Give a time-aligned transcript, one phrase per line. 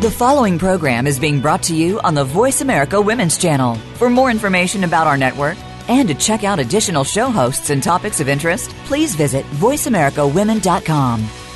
[0.00, 3.74] The following program is being brought to you on the Voice America Women's Channel.
[3.96, 8.20] For more information about our network and to check out additional show hosts and topics
[8.20, 11.47] of interest, please visit VoiceAmericaWomen.com.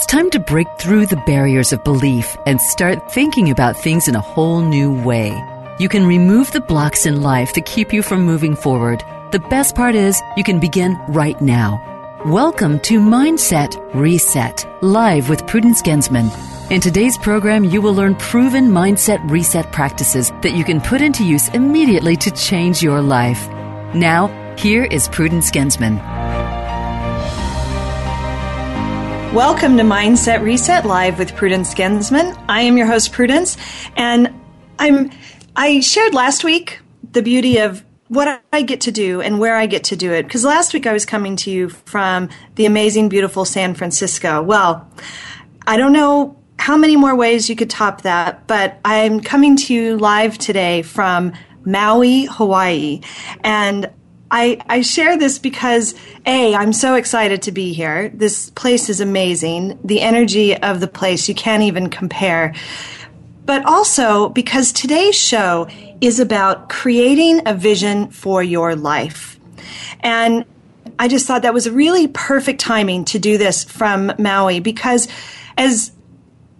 [0.00, 4.14] It's time to break through the barriers of belief and start thinking about things in
[4.14, 5.28] a whole new way.
[5.78, 9.04] You can remove the blocks in life that keep you from moving forward.
[9.30, 11.78] The best part is you can begin right now.
[12.24, 16.30] Welcome to Mindset Reset, live with Prudence Gensman.
[16.70, 21.26] In today's program, you will learn proven mindset reset practices that you can put into
[21.26, 23.46] use immediately to change your life.
[23.94, 26.39] Now, here is Prudence Gensman.
[29.34, 32.36] Welcome to Mindset Reset Live with Prudence Gensman.
[32.48, 33.56] I am your host, Prudence,
[33.96, 34.34] and
[34.76, 35.12] I'm.
[35.54, 36.80] I shared last week
[37.12, 40.24] the beauty of what I get to do and where I get to do it.
[40.24, 44.42] Because last week I was coming to you from the amazing, beautiful San Francisco.
[44.42, 44.90] Well,
[45.64, 49.72] I don't know how many more ways you could top that, but I'm coming to
[49.72, 51.34] you live today from
[51.64, 53.00] Maui, Hawaii.
[53.44, 53.92] And
[54.30, 58.10] I, I share this because A, I'm so excited to be here.
[58.10, 59.78] This place is amazing.
[59.82, 62.54] The energy of the place, you can't even compare.
[63.44, 65.68] But also because today's show
[66.00, 69.40] is about creating a vision for your life.
[70.00, 70.44] And
[70.98, 75.08] I just thought that was a really perfect timing to do this from Maui because
[75.56, 75.92] as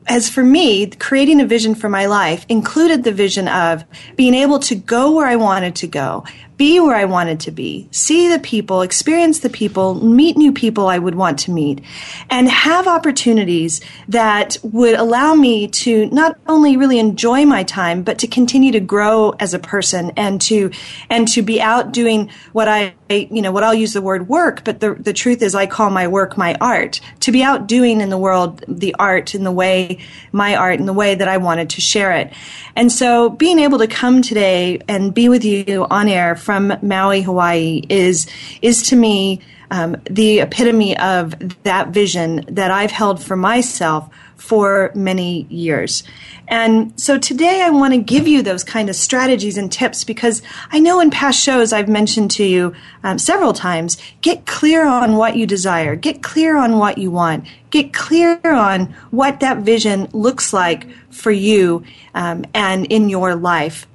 [0.07, 3.85] as for me, creating a vision for my life included the vision of
[4.17, 6.25] being able to go where I wanted to go,
[6.61, 10.89] be where I wanted to be, see the people, experience the people, meet new people
[10.89, 11.81] I would want to meet,
[12.29, 18.19] and have opportunities that would allow me to not only really enjoy my time, but
[18.19, 20.71] to continue to grow as a person and to,
[21.09, 24.63] and to be out doing what I, you know, what I'll use the word work,
[24.63, 27.01] but the, the truth is I call my work my art.
[27.21, 29.99] To be out doing in the world the art in the way,
[30.31, 32.35] my art in the way that I wanted to share it.
[32.77, 37.23] And so being able to come today and be with you on air from Maui,
[37.23, 38.27] Hawaii is,
[38.61, 39.41] is to me,
[39.71, 46.03] um, the epitome of that vision that I've held for myself for many years.
[46.49, 50.43] And so today I want to give you those kind of strategies and tips because
[50.73, 52.75] I know in past shows I've mentioned to you
[53.05, 57.47] um, several times get clear on what you desire, get clear on what you want,
[57.71, 61.85] get clear on what that vision looks like for you
[62.17, 63.87] um, and in your life.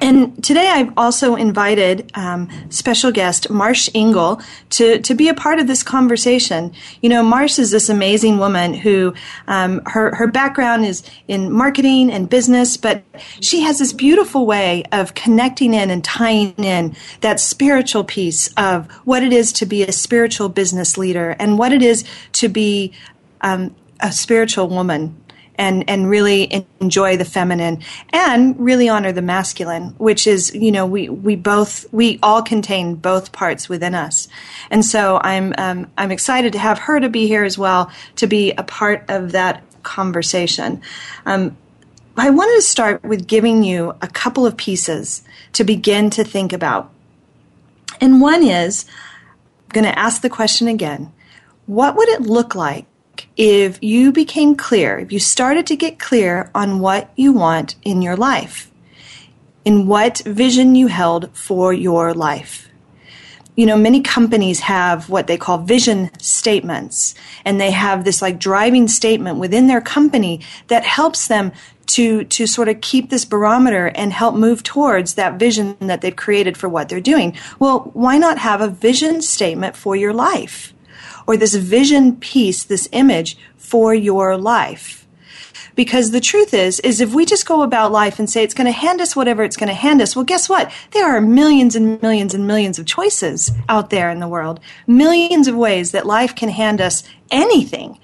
[0.00, 5.58] And today I've also invited um, special guest Marsh Engle to, to be a part
[5.58, 6.72] of this conversation.
[7.02, 9.14] You know, Marsh is this amazing woman who
[9.46, 13.02] um, her, her background is in marketing and business, but
[13.40, 18.90] she has this beautiful way of connecting in and tying in that spiritual piece of
[19.04, 22.92] what it is to be a spiritual business leader and what it is to be
[23.40, 25.16] um, a spiritual woman
[25.58, 30.86] and and really enjoy the feminine and really honor the masculine which is you know
[30.86, 34.28] we we both we all contain both parts within us.
[34.70, 38.26] And so i'm um, i'm excited to have her to be here as well to
[38.26, 40.80] be a part of that conversation.
[41.26, 41.56] Um,
[42.16, 45.22] i wanted to start with giving you a couple of pieces
[45.54, 46.92] to begin to think about.
[48.00, 48.86] And one is
[49.64, 51.12] i'm going to ask the question again.
[51.66, 52.86] What would it look like
[53.36, 58.02] if you became clear, if you started to get clear on what you want in
[58.02, 58.70] your life,
[59.64, 62.68] in what vision you held for your life.
[63.54, 67.14] You know, many companies have what they call vision statements,
[67.44, 71.52] and they have this like driving statement within their company that helps them
[71.88, 76.14] to to sort of keep this barometer and help move towards that vision that they've
[76.14, 77.36] created for what they're doing.
[77.58, 80.72] Well, why not have a vision statement for your life?
[81.28, 85.06] Or this vision piece, this image for your life.
[85.74, 88.66] Because the truth is, is if we just go about life and say it's going
[88.66, 90.72] to hand us whatever it's going to hand us, well, guess what?
[90.92, 94.58] There are millions and millions and millions of choices out there in the world.
[94.86, 98.00] Millions of ways that life can hand us anything.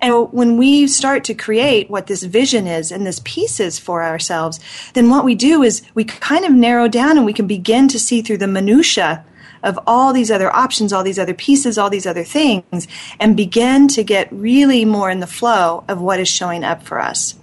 [0.00, 4.04] And when we start to create what this vision is and this piece is for
[4.04, 4.60] ourselves,
[4.92, 7.98] then what we do is we kind of narrow down and we can begin to
[7.98, 9.24] see through the minutia
[9.62, 12.88] of all these other options, all these other pieces, all these other things,
[13.20, 17.00] and begin to get really more in the flow of what is showing up for
[17.00, 17.34] us.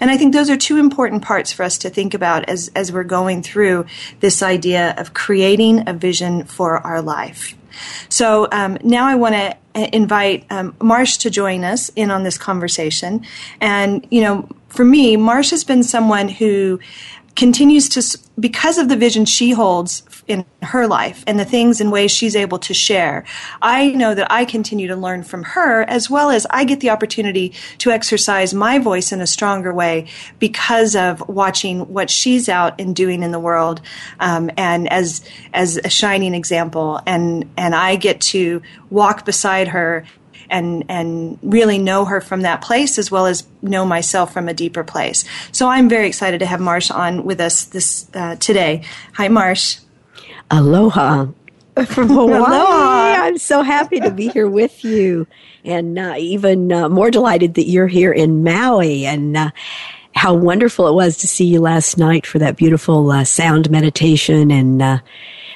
[0.00, 2.92] And I think those are two important parts for us to think about as, as
[2.92, 3.86] we're going through
[4.20, 7.56] this idea of creating a vision for our life.
[8.08, 9.56] So um, now I want to
[9.96, 13.24] invite um, Marsh to join us in on this conversation.
[13.60, 16.80] And, you know, for me, Marsh has been someone who
[17.34, 21.90] continues to, because of the vision she holds in her life and the things and
[21.90, 23.24] ways she's able to share,
[23.60, 26.90] I know that I continue to learn from her as well as I get the
[26.90, 30.06] opportunity to exercise my voice in a stronger way
[30.38, 33.80] because of watching what she's out and doing in the world,
[34.20, 37.00] um, and as as a shining example.
[37.06, 40.04] And and I get to walk beside her
[40.52, 44.54] and and really know her from that place as well as know myself from a
[44.54, 45.24] deeper place.
[45.50, 48.84] So I'm very excited to have Marsh on with us this uh, today.
[49.14, 49.78] Hi, Marsh.
[50.50, 51.26] Aloha
[51.86, 52.38] from Hawaii.
[52.38, 53.24] Aloha.
[53.24, 55.26] I'm so happy to be here with you,
[55.64, 59.36] and uh, even uh, more delighted that you're here in Maui and.
[59.36, 59.50] Uh,
[60.14, 64.50] how wonderful it was to see you last night for that beautiful uh, sound meditation
[64.50, 64.98] and uh,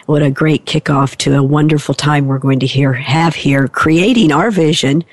[0.06, 4.32] what a great kickoff to a wonderful time we're going to hear, have here creating
[4.32, 5.04] our vision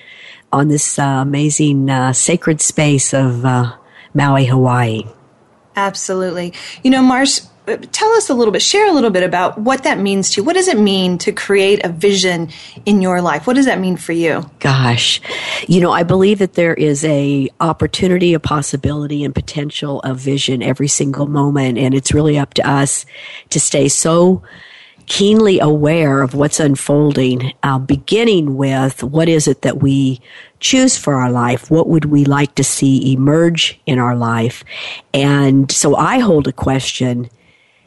[0.51, 3.75] on this uh, amazing uh, sacred space of uh,
[4.13, 5.03] Maui, Hawaii.
[5.75, 6.53] Absolutely.
[6.83, 7.41] You know, Marsh,
[7.91, 10.45] tell us a little bit, share a little bit about what that means to you.
[10.45, 12.49] What does it mean to create a vision
[12.85, 13.47] in your life?
[13.47, 14.47] What does that mean for you?
[14.59, 15.19] Gosh,
[15.67, 20.61] you know, I believe that there is a opportunity, a possibility, and potential of vision
[20.61, 23.07] every single moment, and it's really up to us
[23.49, 24.43] to stay so
[25.07, 30.21] keenly aware of what's unfolding, uh, beginning with what is it that we
[30.59, 31.69] choose for our life?
[31.69, 34.63] What would we like to see emerge in our life?
[35.13, 37.29] And so I hold a question,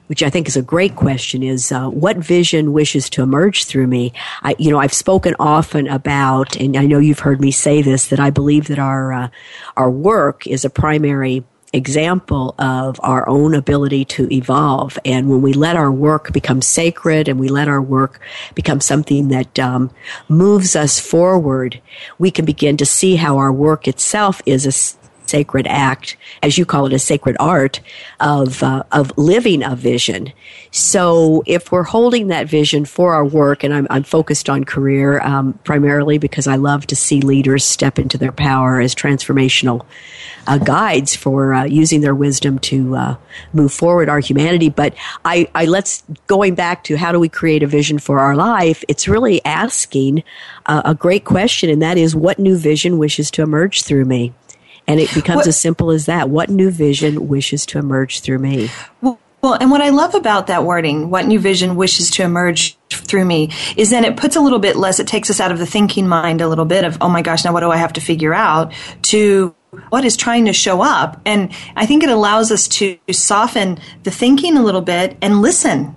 [0.08, 3.86] which I think is a great question, is uh, what vision wishes to emerge through
[3.86, 4.12] me?
[4.42, 8.08] I, you know, I've spoken often about, and I know you've heard me say this,
[8.08, 9.28] that I believe that our uh,
[9.76, 14.98] our work is a primary example of our own ability to evolve.
[15.04, 18.20] And when we let our work become sacred and we let our work
[18.54, 19.90] become something that um,
[20.28, 21.80] moves us forward,
[22.18, 26.64] we can begin to see how our work itself is a sacred act, as you
[26.64, 27.80] call it, a sacred art
[28.20, 30.32] of uh, of living a vision.
[30.70, 35.20] So, if we're holding that vision for our work, and I'm, I'm focused on career
[35.20, 39.86] um, primarily because I love to see leaders step into their power as transformational
[40.46, 43.16] uh, guides for uh, using their wisdom to uh,
[43.52, 44.68] move forward our humanity.
[44.68, 44.94] But
[45.24, 48.84] I, I let's going back to how do we create a vision for our life?
[48.88, 50.22] It's really asking
[50.66, 54.32] a great question, and that is, what new vision wishes to emerge through me?
[54.88, 56.28] And it becomes what, as simple as that.
[56.28, 58.70] What new vision wishes to emerge through me?
[59.00, 62.76] Well, well, and what I love about that wording, what new vision wishes to emerge
[62.90, 65.58] through me, is then it puts a little bit less, it takes us out of
[65.58, 67.92] the thinking mind a little bit of, oh my gosh, now what do I have
[67.92, 68.72] to figure out
[69.02, 69.54] to
[69.90, 71.20] what is trying to show up.
[71.24, 75.94] And I think it allows us to soften the thinking a little bit and listen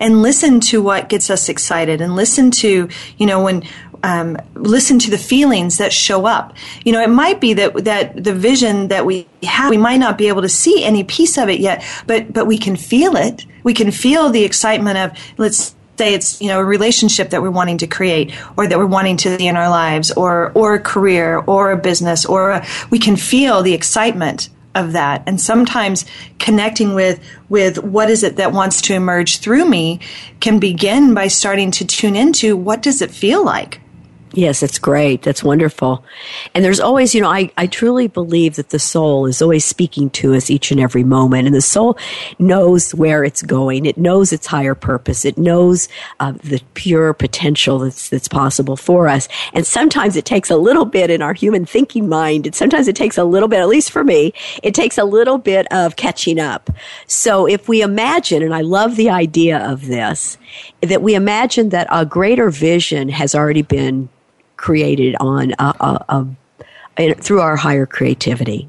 [0.00, 2.88] and listen to what gets us excited and listen to,
[3.18, 3.62] you know, when
[4.02, 6.54] um, listen to the feelings that show up.
[6.84, 10.18] You know, it might be that that the vision that we have, we might not
[10.18, 13.46] be able to see any piece of it yet, but but we can feel it.
[13.62, 17.50] We can feel the excitement of let's say it's you know a relationship that we're
[17.50, 20.80] wanting to create or that we're wanting to see in our lives or or a
[20.80, 26.04] career or a business or a, we can feel the excitement of that and sometimes
[26.38, 29.98] connecting with with what is it that wants to emerge through me
[30.40, 33.80] can begin by starting to tune into what does it feel like
[34.32, 35.22] Yes, that's great.
[35.22, 36.04] That's wonderful.
[36.52, 40.10] And there's always, you know, I, I truly believe that the soul is always speaking
[40.10, 41.46] to us each and every moment.
[41.46, 41.96] And the soul
[42.38, 43.86] knows where it's going.
[43.86, 45.24] It knows its higher purpose.
[45.24, 45.88] It knows
[46.20, 49.28] uh, the pure potential that's, that's possible for us.
[49.54, 52.46] And sometimes it takes a little bit in our human thinking mind.
[52.46, 55.38] And sometimes it takes a little bit, at least for me, it takes a little
[55.38, 56.68] bit of catching up.
[57.06, 60.36] So if we imagine, and I love the idea of this,
[60.82, 64.08] that we imagine that a greater vision has already been
[64.56, 65.74] created on a,
[66.08, 66.26] a,
[66.98, 68.68] a, through our higher creativity.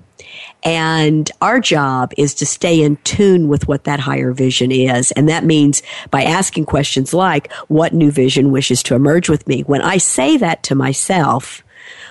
[0.63, 5.11] And our job is to stay in tune with what that higher vision is.
[5.13, 9.61] And that means by asking questions like, what new vision wishes to emerge with me?
[9.61, 11.63] When I say that to myself,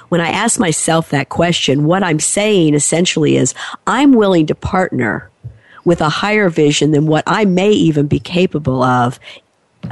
[0.09, 3.55] when I ask myself that question, what I'm saying essentially is,
[3.87, 5.29] I'm willing to partner
[5.85, 9.21] with a higher vision than what I may even be capable of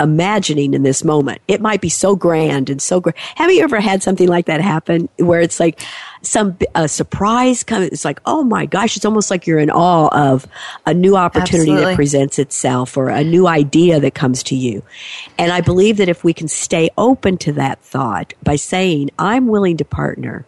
[0.01, 1.41] imagining in this moment.
[1.49, 3.17] It might be so grand and so great.
[3.17, 5.81] Have you ever had something like that happen where it's like
[6.23, 7.89] some a surprise comes?
[7.89, 10.47] It's like, oh my gosh, it's almost like you're in awe of
[10.87, 11.85] a new opportunity Absolutely.
[11.85, 14.83] that presents itself or a new idea that comes to you.
[15.39, 19.47] And I believe that if we can stay open to that thought by saying, I'm
[19.47, 20.47] willing to partner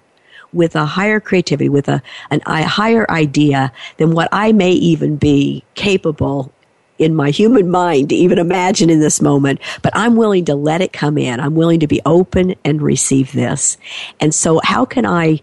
[0.53, 5.17] with a higher creativity, with a, an, a higher idea than what I may even
[5.17, 6.53] be capable
[6.99, 10.81] in my human mind to even imagine in this moment, but I'm willing to let
[10.81, 11.41] it come in.
[11.41, 13.76] I'm willing to be open and receive this.
[14.21, 15.41] And so how can I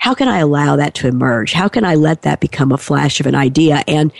[0.00, 1.52] how can I allow that to emerge?
[1.52, 3.84] How can I let that become a flash of an idea?
[3.86, 4.10] And,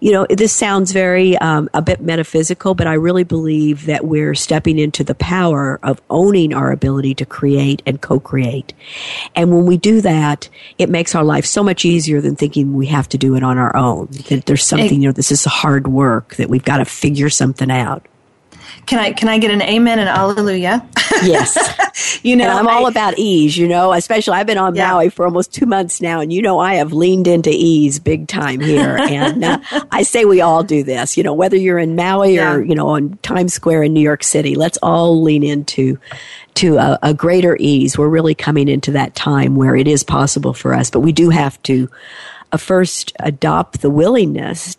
[0.00, 4.34] you know, this sounds very, um, a bit metaphysical, but I really believe that we're
[4.34, 8.74] stepping into the power of owning our ability to create and co-create.
[9.34, 12.86] And when we do that, it makes our life so much easier than thinking we
[12.88, 14.08] have to do it on our own.
[14.28, 17.70] That there's something, you know, this is hard work, that we've got to figure something
[17.70, 18.06] out.
[18.90, 20.84] Can I can I get an amen and hallelujah?
[21.22, 21.56] Yes.
[22.24, 23.56] you know, and I'm I, all about ease.
[23.56, 24.90] You know, especially I've been on yeah.
[24.90, 28.26] Maui for almost two months now, and you know I have leaned into ease big
[28.26, 28.96] time here.
[29.00, 29.60] and uh,
[29.92, 31.16] I say we all do this.
[31.16, 32.52] You know, whether you're in Maui yeah.
[32.52, 35.96] or you know on Times Square in New York City, let's all lean into
[36.54, 37.96] to a, a greater ease.
[37.96, 41.30] We're really coming into that time where it is possible for us, but we do
[41.30, 41.88] have to
[42.50, 44.76] uh, first adopt the willingness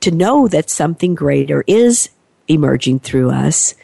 [0.00, 2.10] to know that something greater is
[2.50, 3.74] emerging through us.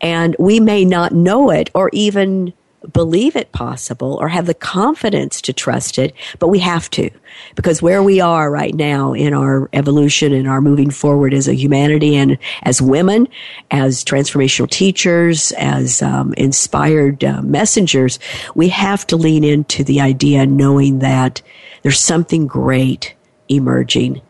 [0.00, 2.52] And we may not know it or even
[2.92, 7.10] believe it possible or have the confidence to trust it, but we have to.
[7.54, 11.54] Because where we are right now in our evolution and our moving forward as a
[11.54, 13.28] humanity and as women,
[13.70, 18.18] as transformational teachers, as um, inspired uh, messengers,
[18.54, 21.40] we have to lean into the idea knowing that
[21.82, 23.14] there's something great
[23.48, 24.20] emerging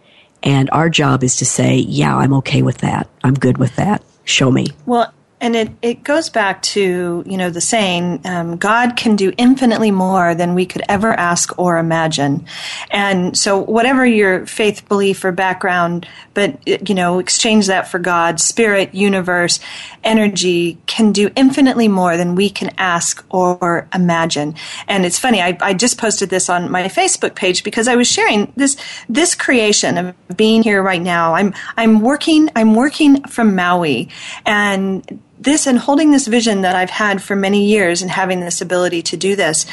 [0.43, 3.09] and our job is to say, yeah, I'm okay with that.
[3.25, 4.03] I'm good with that.
[4.25, 4.67] Show me.
[4.87, 9.33] Well, and it, it goes back to, you know, the saying, um, God can do
[9.37, 12.47] infinitely more than we could ever ask or imagine.
[12.93, 16.57] And so whatever your faith, belief, or background, but,
[16.89, 19.59] you know, exchange that for God, spirit, universe,
[20.05, 24.55] energy can do infinitely more than we can ask or imagine.
[24.87, 28.07] And it's funny, I, I just posted this on my Facebook page because I was
[28.07, 28.77] sharing this,
[29.09, 31.35] this creation of being here right now.
[31.35, 34.09] I'm, I'm working, I'm working from Maui
[34.47, 38.61] and this and holding this vision that I've had for many years and having this
[38.61, 39.67] ability to do this,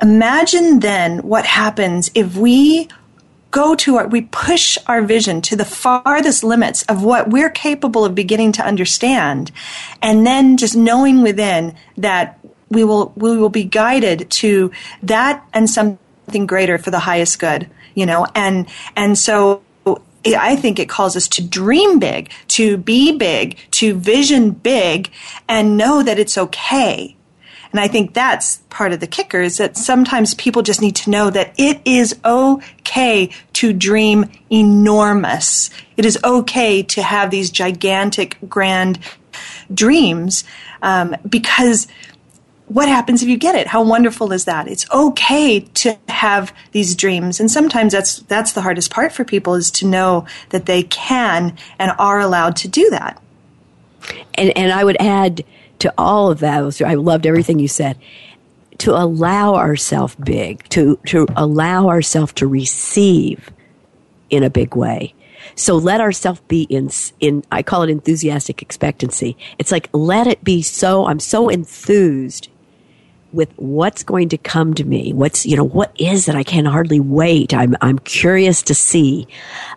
[0.00, 2.88] imagine then what happens if we
[3.50, 8.04] go to our, we push our vision to the farthest limits of what we're capable
[8.04, 9.50] of beginning to understand.
[10.02, 14.72] And then just knowing within that we will, we will be guided to
[15.04, 19.62] that and something greater for the highest good, you know, and, and so
[20.34, 25.10] I think it calls us to dream big, to be big, to vision big,
[25.48, 27.16] and know that it's okay.
[27.72, 31.10] And I think that's part of the kicker is that sometimes people just need to
[31.10, 35.70] know that it is okay to dream enormous.
[35.96, 38.98] It is okay to have these gigantic, grand
[39.72, 40.44] dreams
[40.82, 41.86] um, because
[42.68, 43.66] what happens if you get it?
[43.66, 44.66] How wonderful is that?
[44.66, 47.38] It's okay to have these dreams.
[47.38, 51.56] And sometimes that's, that's the hardest part for people is to know that they can
[51.78, 53.22] and are allowed to do that.
[54.34, 55.44] And, and I would add
[55.80, 57.98] to all of that, I loved everything you said,
[58.78, 63.50] to allow ourselves big, to, to allow ourselves to receive
[64.28, 65.14] in a big way.
[65.54, 69.36] So let ourselves be in, in, I call it enthusiastic expectancy.
[69.58, 72.48] It's like, let it be so, I'm so enthused
[73.36, 75.12] with what's going to come to me.
[75.12, 76.34] What's, you know, what is it?
[76.34, 77.54] I can hardly wait.
[77.54, 79.28] I'm, I'm curious to see,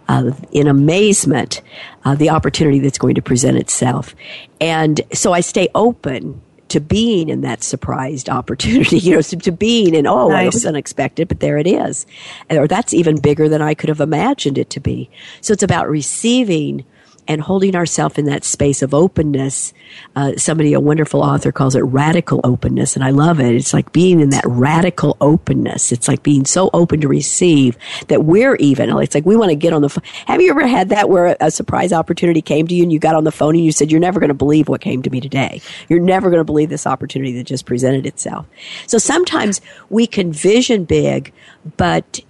[0.08, 1.62] uh, in amazement,
[2.06, 4.16] uh, the opportunity that's going to present itself.
[4.62, 9.52] And so I stay open to being in that surprised opportunity, you know, to, to
[9.52, 10.46] being in, oh, nice.
[10.46, 12.06] it was unexpected, but there it is.
[12.50, 15.10] Or that's even bigger than I could have imagined it to be.
[15.42, 16.86] So it's about receiving
[17.30, 19.72] and holding ourselves in that space of openness.
[20.16, 23.54] Uh, somebody, a wonderful author, calls it radical openness, and I love it.
[23.54, 25.92] It's like being in that radical openness.
[25.92, 28.90] It's like being so open to receive that we're even.
[28.98, 30.04] It's like we want to get on the phone.
[30.26, 33.14] Have you ever had that where a surprise opportunity came to you and you got
[33.14, 35.22] on the phone and you said, You're never going to believe what came to me
[35.22, 35.62] today?
[35.88, 38.48] You're never going to believe this opportunity that just presented itself.
[38.88, 41.32] So sometimes we can vision big,
[41.78, 42.22] but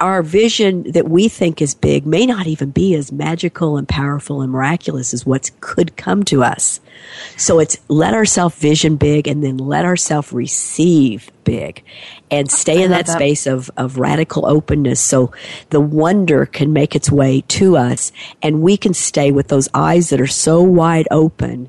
[0.00, 4.40] our vision that we think is big may not even be as magical and powerful
[4.40, 6.80] and miraculous as what could come to us.
[7.36, 11.82] So it's let ourselves vision big and then let ourselves receive big
[12.30, 15.32] and stay in that, that, space of, of radical openness so
[15.70, 20.10] the wonder can make its way to us and we can stay with those eyes
[20.10, 21.68] that are so wide open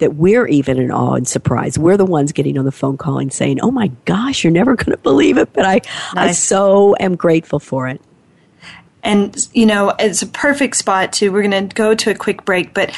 [0.00, 1.78] that we're even in awe and surprise.
[1.78, 4.90] We're the ones getting on the phone calling saying, Oh my gosh, you're never going
[4.90, 5.52] to believe it.
[5.52, 6.16] But I, nice.
[6.16, 8.00] I so am grateful for it.
[9.02, 12.44] And, you know, it's a perfect spot to, we're going to go to a quick
[12.44, 12.74] break.
[12.74, 12.94] But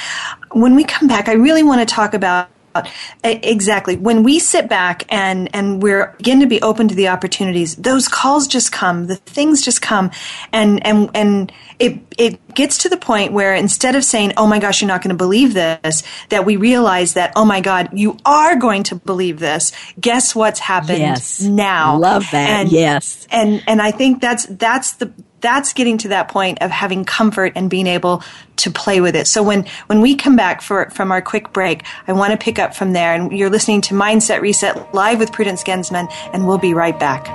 [0.50, 2.82] when we come back, I really want to talk about Uh,
[3.22, 3.96] exactly.
[3.96, 8.08] When we sit back and, and we're begin to be open to the opportunities, those
[8.08, 10.10] calls just come, the things just come,
[10.52, 14.58] and, and, and it, it gets to the point where instead of saying, oh my
[14.58, 18.16] gosh, you're not going to believe this, that we realize that, oh my God, you
[18.24, 19.72] are going to believe this.
[20.00, 21.40] Guess what's happened yes.
[21.42, 21.98] now?
[21.98, 22.48] Love that.
[22.48, 23.26] And, yes.
[23.30, 25.12] And, and I think that's, that's the,
[25.42, 28.22] that's getting to that point of having comfort and being able
[28.56, 29.26] to play with it.
[29.26, 32.58] So when, when we come back for, from our quick break, I want to pick
[32.58, 33.12] up from there.
[33.14, 37.26] And you're listening to Mindset Reset live with Prudence Gensman, and we'll be right back.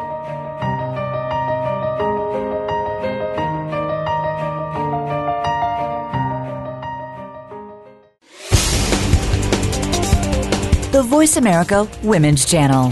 [10.92, 12.92] The Voice America Women's Channel.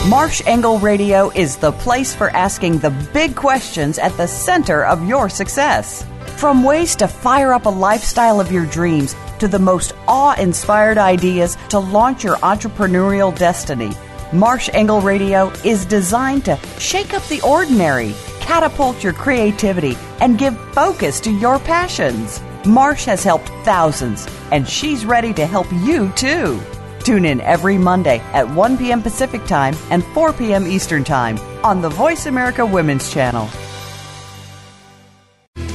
[0.09, 5.07] Marsh Engle Radio is the place for asking the big questions at the center of
[5.07, 6.05] your success.
[6.35, 10.97] From ways to fire up a lifestyle of your dreams to the most awe inspired
[10.97, 13.91] ideas to launch your entrepreneurial destiny,
[14.33, 20.59] Marsh Engle Radio is designed to shake up the ordinary, catapult your creativity, and give
[20.73, 22.41] focus to your passions.
[22.65, 26.61] Marsh has helped thousands, and she's ready to help you too.
[27.03, 29.01] Tune in every Monday at 1 p.m.
[29.01, 30.67] Pacific Time and 4 p.m.
[30.67, 33.49] Eastern Time on the Voice America Women's Channel.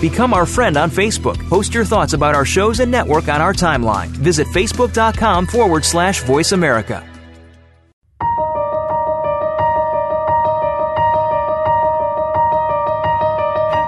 [0.00, 1.38] Become our friend on Facebook.
[1.48, 4.08] Post your thoughts about our shows and network on our timeline.
[4.08, 7.15] Visit facebook.com forward slash voice America.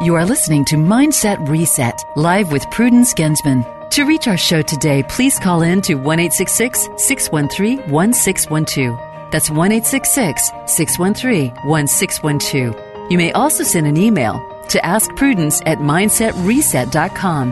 [0.08, 3.90] You are listening to Mindset Reset, live with Prudence Gensman.
[3.90, 9.30] To reach our show today, please call in to 1 613 1612.
[9.30, 13.10] That's 1 613 1612.
[13.10, 14.40] You may also send an email
[14.70, 17.50] to Ask Prudence at mindsetreset.com.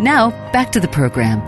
[0.00, 1.46] Now, back to the program.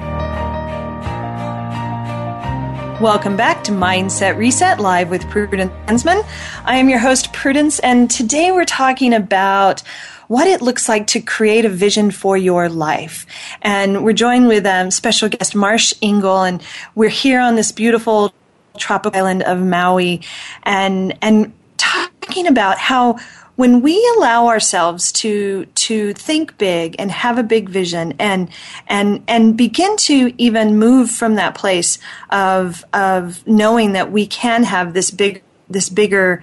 [3.00, 6.22] Welcome back to Mindset Reset live with Prudence Gensman.
[6.66, 9.82] I am your host, Prudence, and today we're talking about
[10.30, 13.26] what it looks like to create a vision for your life.
[13.62, 16.62] And we're joined with um, special guest Marsh Engle, and
[16.94, 18.32] we're here on this beautiful
[18.78, 20.20] tropical island of Maui,
[20.62, 23.18] and and talking about how
[23.56, 28.50] when we allow ourselves to to think big and have a big vision and
[28.86, 31.98] and and begin to even move from that place
[32.30, 36.40] of of knowing that we can have this big this bigger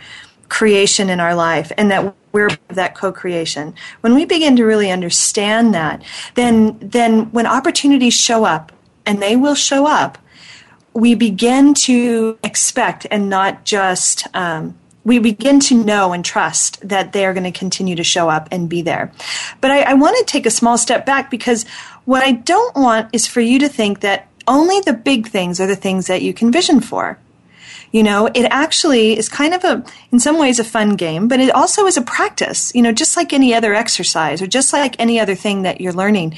[0.50, 3.73] creation in our life and that we're that co-creation.
[4.02, 6.04] When we begin to really understand that,
[6.36, 8.71] then then when opportunities show up,
[9.08, 10.19] and they will show up,
[10.93, 17.13] we begin to expect and not just um, we begin to know and trust that
[17.13, 19.12] they are going to continue to show up and be there.
[19.62, 21.65] But I, I want to take a small step back because
[22.06, 25.67] what I don't want is for you to think that only the big things are
[25.67, 27.17] the things that you can vision for.
[27.91, 31.39] You know, it actually is kind of a, in some ways, a fun game, but
[31.39, 34.95] it also is a practice, you know, just like any other exercise or just like
[35.00, 36.38] any other thing that you're learning.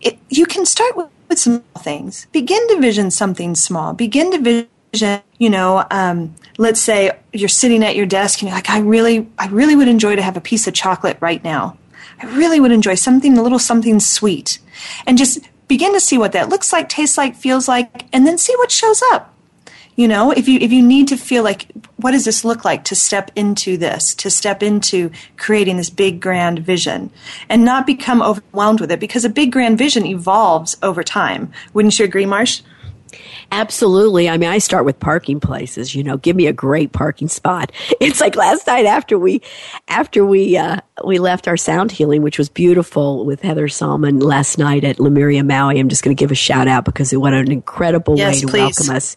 [0.00, 2.26] It, you can start with, with small things.
[2.32, 3.92] Begin to vision something small.
[3.94, 4.68] Begin to vision
[5.38, 9.26] you know, um, let's say you're sitting at your desk and you're like, I really,
[9.38, 11.78] I really would enjoy to have a piece of chocolate right now.
[12.20, 14.58] I really would enjoy something, a little something sweet.
[15.06, 18.36] And just begin to see what that looks like, tastes like, feels like, and then
[18.36, 19.31] see what shows up.
[19.94, 22.84] You know, if you if you need to feel like what does this look like
[22.84, 27.10] to step into this, to step into creating this big grand vision
[27.48, 31.52] and not become overwhelmed with it because a big grand vision evolves over time.
[31.74, 32.62] Wouldn't you agree, Marsh?
[33.52, 34.30] Absolutely.
[34.30, 37.70] I mean, I start with parking places, you know, give me a great parking spot.
[38.00, 39.42] It's like last night after we,
[39.86, 44.58] after we, uh, we left our sound healing, which was beautiful with Heather Salmon last
[44.58, 45.78] night at Lemuria Maui.
[45.78, 48.40] I'm just going to give a shout out because it what an incredible yes, way
[48.40, 48.60] to please.
[48.60, 49.16] welcome us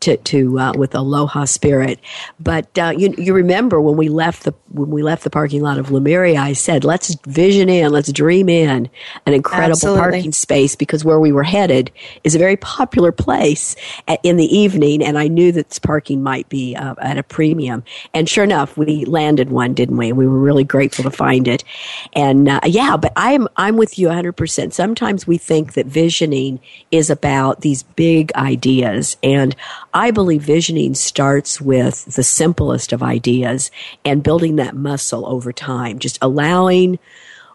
[0.00, 2.00] to, to uh, with aloha spirit.
[2.38, 5.78] But uh, you you remember when we left the when we left the parking lot
[5.78, 8.90] of Lemuria, I said, let's vision in, let's dream in
[9.26, 10.00] an incredible Absolutely.
[10.00, 11.90] parking space because where we were headed
[12.24, 13.76] is a very popular place
[14.08, 17.22] at, in the evening, and I knew that this parking might be uh, at a
[17.22, 17.82] premium.
[18.14, 20.12] And sure enough, we landed one, didn't we?
[20.12, 21.64] We were really grateful to find it.
[22.12, 24.32] And uh, yeah, but I'm I'm with you 100.
[24.32, 29.56] percent Sometimes we think that visioning is about these big ideas, and
[29.96, 33.70] I believe visioning starts with the simplest of ideas
[34.04, 36.98] and building that muscle over time, just allowing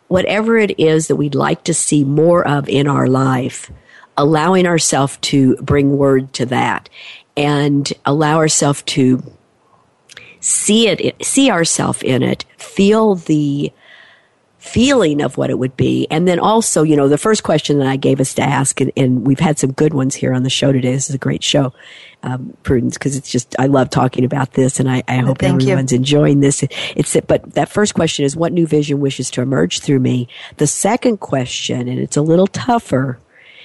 [0.08, 3.72] whatever it is that we'd like to see more of in our life,
[4.18, 6.90] allowing ourselves to bring word to that
[7.38, 9.22] and allow ourselves to
[10.40, 13.72] see it, see ourselves in it, feel the
[14.62, 16.08] feeling of what it would be.
[16.12, 18.92] And then also, you know, the first question that I gave us to ask, and,
[18.96, 20.92] and we've had some good ones here on the show today.
[20.92, 21.74] This is a great show,
[22.22, 25.64] um, Prudence, because it's just, I love talking about this and I, I hope Thank
[25.64, 25.98] everyone's you.
[25.98, 26.64] enjoying this.
[26.96, 30.28] It's, but that first question is what new vision wishes to emerge through me?
[30.58, 33.20] The second question, and it's a little tougher,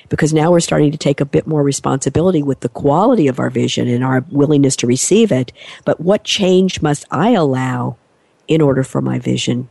[0.08, 3.50] because now we're starting to take a bit more responsibility with the quality of our
[3.50, 5.52] vision and our willingness to receive it.
[5.84, 7.96] But what change must I allow
[8.48, 9.68] in order for my vision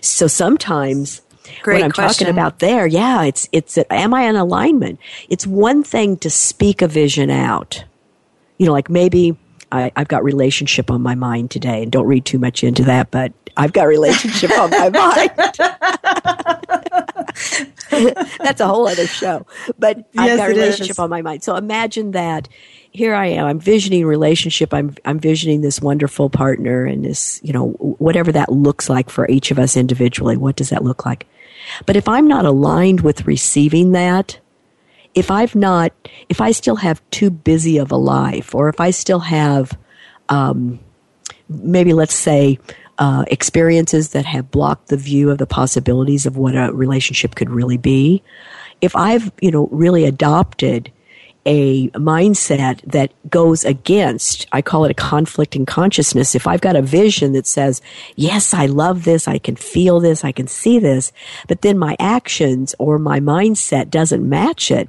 [0.00, 1.22] so sometimes
[1.62, 2.26] Great what I'm question.
[2.26, 4.98] talking about there, yeah, it's it's am I in alignment?
[5.28, 7.84] It's one thing to speak a vision out.
[8.58, 9.36] You know, like maybe
[9.70, 13.10] I, have got relationship on my mind today, and don't read too much into that,
[13.10, 15.30] but I've got relationship on my mind.
[18.38, 19.46] That's a whole other show.
[19.78, 21.42] But yes, I've got relationship on my mind.
[21.42, 22.48] So imagine that
[22.94, 23.44] here I am.
[23.44, 24.72] I'm visioning relationship.
[24.72, 29.28] I'm I'm visioning this wonderful partner and this, you know, whatever that looks like for
[29.28, 30.36] each of us individually.
[30.36, 31.26] What does that look like?
[31.86, 34.38] But if I'm not aligned with receiving that,
[35.14, 35.92] if I've not,
[36.28, 39.76] if I still have too busy of a life, or if I still have,
[40.28, 40.78] um,
[41.48, 42.60] maybe let's say,
[42.98, 47.50] uh, experiences that have blocked the view of the possibilities of what a relationship could
[47.50, 48.22] really be,
[48.80, 50.92] if I've, you know, really adopted
[51.46, 56.34] a mindset that goes against, I call it a conflict in consciousness.
[56.34, 57.82] If I've got a vision that says,
[58.16, 61.12] yes, I love this, I can feel this, I can see this,
[61.46, 64.88] but then my actions or my mindset doesn't match it.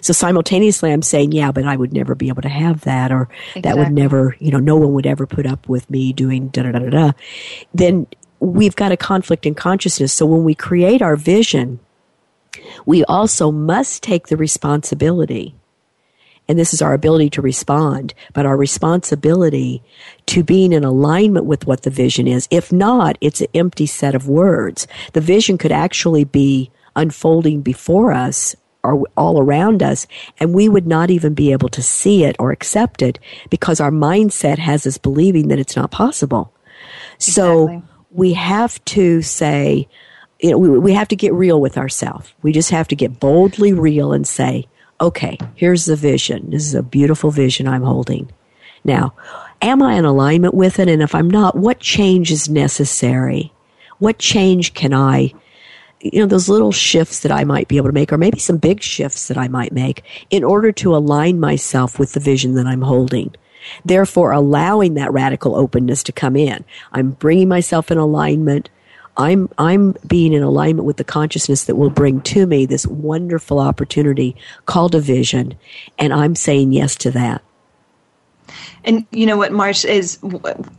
[0.00, 3.28] So simultaneously I'm saying, yeah, but I would never be able to have that or
[3.54, 3.62] exactly.
[3.62, 6.62] that would never, you know, no one would ever put up with me doing da
[6.62, 7.12] da da da da.
[7.74, 8.06] Then
[8.40, 10.12] we've got a conflict in consciousness.
[10.12, 11.80] So when we create our vision,
[12.86, 15.54] we also must take the responsibility
[16.50, 19.84] and this is our ability to respond, but our responsibility
[20.26, 22.48] to being in alignment with what the vision is.
[22.50, 24.88] If not, it's an empty set of words.
[25.12, 30.08] The vision could actually be unfolding before us or all around us,
[30.40, 33.92] and we would not even be able to see it or accept it because our
[33.92, 36.52] mindset has us believing that it's not possible.
[37.14, 37.32] Exactly.
[37.32, 39.86] So we have to say,
[40.40, 42.32] you know, we, we have to get real with ourselves.
[42.42, 44.66] We just have to get boldly real and say,
[45.00, 46.50] okay, here's the vision.
[46.50, 48.30] This is a beautiful vision I'm holding.
[48.84, 49.14] Now,
[49.62, 50.88] am I in alignment with it?
[50.88, 53.52] And if I'm not, what change is necessary?
[53.98, 55.32] What change can I,
[56.00, 58.56] you know, those little shifts that I might be able to make, or maybe some
[58.56, 62.66] big shifts that I might make in order to align myself with the vision that
[62.66, 63.34] I'm holding?
[63.84, 66.64] Therefore, allowing that radical openness to come in.
[66.92, 68.70] I'm bringing myself in alignment
[69.20, 73.60] I'm I'm being in alignment with the consciousness that will bring to me this wonderful
[73.60, 75.54] opportunity called a vision,
[75.98, 77.42] and I'm saying yes to that.
[78.82, 80.18] And you know what, Marsh is.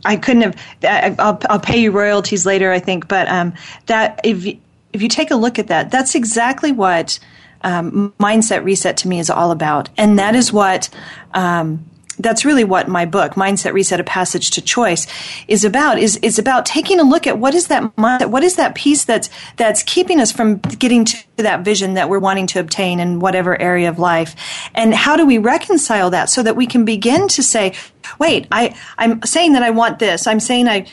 [0.04, 1.16] I couldn't have.
[1.20, 3.06] I'll I'll pay you royalties later, I think.
[3.06, 3.54] But um,
[3.86, 4.44] that if
[4.92, 7.20] if you take a look at that, that's exactly what
[7.62, 10.90] um, mindset reset to me is all about, and that is what
[11.32, 15.06] um, that's really what my book mindset reset a passage to choice
[15.48, 18.56] is about is is about taking a look at what is that mindset what is
[18.56, 22.60] that piece that's that's keeping us from getting to that vision that we're wanting to
[22.60, 24.34] obtain in whatever area of life.
[24.74, 27.74] And how do we reconcile that so that we can begin to say
[28.18, 30.26] wait i i'm saying that i want this.
[30.26, 30.86] I'm saying i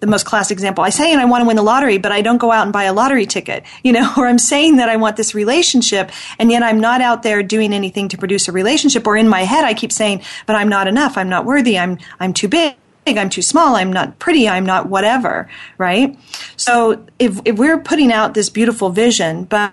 [0.00, 0.84] the most classic example.
[0.84, 2.72] I say and I want to win the lottery, but I don't go out and
[2.72, 6.50] buy a lottery ticket, you know, or I'm saying that I want this relationship and
[6.50, 9.64] yet I'm not out there doing anything to produce a relationship or in my head
[9.64, 11.16] I keep saying, but I'm not enough.
[11.16, 11.78] I'm not worthy.
[11.78, 12.76] I'm, I'm too big.
[13.16, 15.48] I'm too small, I'm not pretty, I'm not whatever,
[15.78, 16.18] right?
[16.56, 19.72] So if, if we're putting out this beautiful vision, but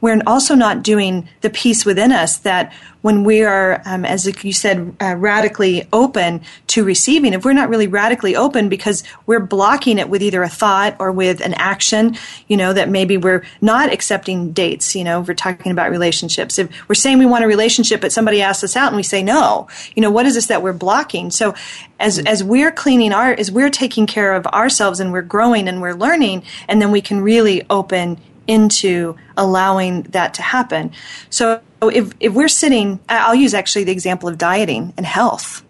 [0.00, 2.72] we're also not doing the piece within us that
[3.06, 7.68] when we are, um, as you said, uh, radically open to receiving, if we're not
[7.68, 12.16] really radically open because we're blocking it with either a thought or with an action,
[12.48, 16.58] you know, that maybe we're not accepting dates, you know, if we're talking about relationships.
[16.58, 19.22] If we're saying we want a relationship, but somebody asks us out and we say
[19.22, 21.30] no, you know, what is this that we're blocking?
[21.30, 21.54] So
[22.00, 25.80] as, as we're cleaning our, as we're taking care of ourselves and we're growing and
[25.80, 30.90] we're learning, and then we can really open into allowing that to happen.
[31.30, 35.62] So Oh, if, if we're sitting, I'll use actually the example of dieting and health.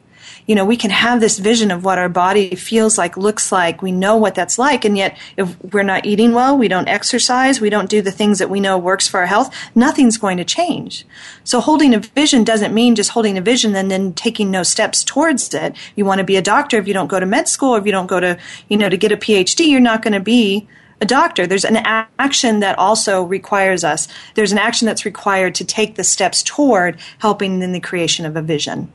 [0.46, 3.82] You know, we can have this vision of what our body feels like, looks like.
[3.82, 4.86] We know what that's like.
[4.86, 8.38] And yet, if we're not eating well, we don't exercise, we don't do the things
[8.38, 11.04] that we know works for our health, nothing's going to change.
[11.44, 15.04] So holding a vision doesn't mean just holding a vision and then taking no steps
[15.04, 15.76] towards it.
[15.96, 16.78] You want to be a doctor.
[16.78, 18.96] If you don't go to med school, if you don't go to, you know, to
[18.96, 20.66] get a PhD, you're not going to be
[21.00, 21.46] a doctor.
[21.46, 24.08] There's an action that also requires us.
[24.34, 28.36] There's an action that's required to take the steps toward helping in the creation of
[28.36, 28.92] a vision.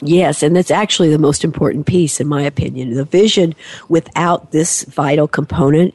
[0.00, 2.94] Yes, and that's actually the most important piece, in my opinion.
[2.94, 3.54] The vision
[3.88, 5.94] without this vital component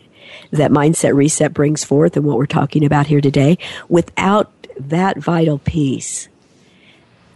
[0.51, 3.57] that Mindset Reset brings forth and what we're talking about here today,
[3.89, 6.29] without that vital piece,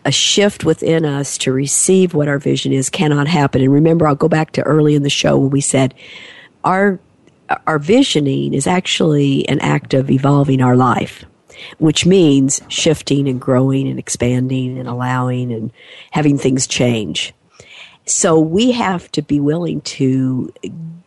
[0.05, 3.61] a shift within us to receive what our vision is cannot happen.
[3.61, 5.93] And remember, I'll go back to early in the show when we said
[6.63, 6.99] our
[7.67, 11.25] our visioning is actually an act of evolving our life,
[11.77, 15.71] which means shifting and growing and expanding and allowing and
[16.11, 17.33] having things change.
[18.05, 20.53] So we have to be willing to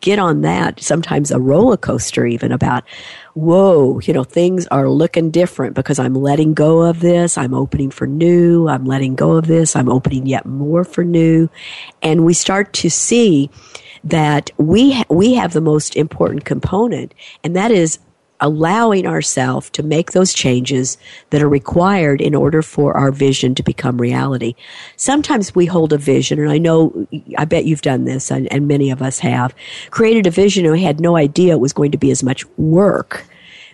[0.00, 2.84] get on that, sometimes a roller coaster even about,
[3.34, 7.36] whoa, you know, things are looking different because I'm letting go of this.
[7.36, 8.68] I'm opening for new.
[8.68, 9.74] I'm letting go of this.
[9.74, 11.50] I'm opening yet more for new.
[12.02, 13.50] And we start to see
[14.04, 17.98] that we ha- we have the most important component, and that is
[18.40, 20.98] allowing ourselves to make those changes
[21.30, 24.54] that are required in order for our vision to become reality.
[24.96, 27.06] Sometimes we hold a vision, and I know,
[27.38, 29.54] I bet you've done this, and, and many of us have,
[29.90, 32.44] created a vision and we had no idea it was going to be as much
[32.56, 33.26] work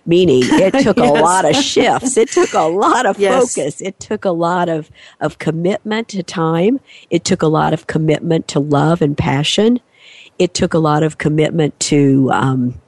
[0.05, 1.09] meaning it took yes.
[1.09, 2.17] a lot of shifts.
[2.17, 3.55] It took a lot of yes.
[3.55, 3.79] focus.
[3.79, 6.81] It took a lot of, of commitment to time.
[7.09, 9.79] It took a lot of commitment to love and passion
[10.39, 12.81] it took a lot of commitment to um,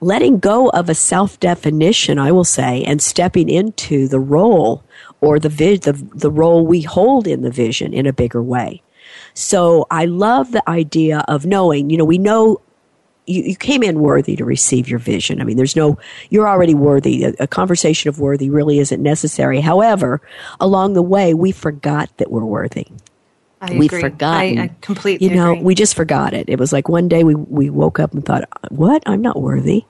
[0.00, 4.84] letting go of a self definition, I will say, and stepping into the role
[5.20, 8.82] or the, vi- the the role we hold in the vision in a bigger way.
[9.34, 11.90] So I love the idea of knowing.
[11.90, 12.60] You know, we know
[13.26, 15.40] you, you, came in worthy to receive your vision.
[15.40, 15.98] I mean, there's no,
[16.30, 17.24] you're already worthy.
[17.24, 19.60] A, a, conversation of worthy really isn't necessary.
[19.60, 20.20] However,
[20.60, 22.86] along the way, we forgot that we're worthy.
[23.70, 24.00] I We've agree.
[24.00, 24.58] forgotten.
[24.58, 25.62] I, I completely You know, agree.
[25.64, 26.48] we just forgot it.
[26.48, 29.02] It was like one day we, we woke up and thought, what?
[29.06, 29.84] I'm not worthy.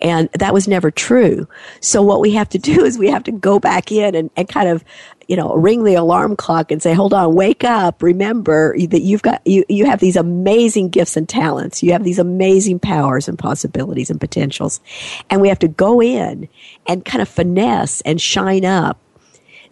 [0.00, 1.48] And that was never true.
[1.80, 4.48] So what we have to do is we have to go back in and, and
[4.48, 4.84] kind of,
[5.28, 8.02] you know, ring the alarm clock and say, hold on, wake up.
[8.02, 11.82] Remember that you've got, you, you have these amazing gifts and talents.
[11.82, 14.80] You have these amazing powers and possibilities and potentials.
[15.28, 16.48] And we have to go in
[16.86, 18.98] and kind of finesse and shine up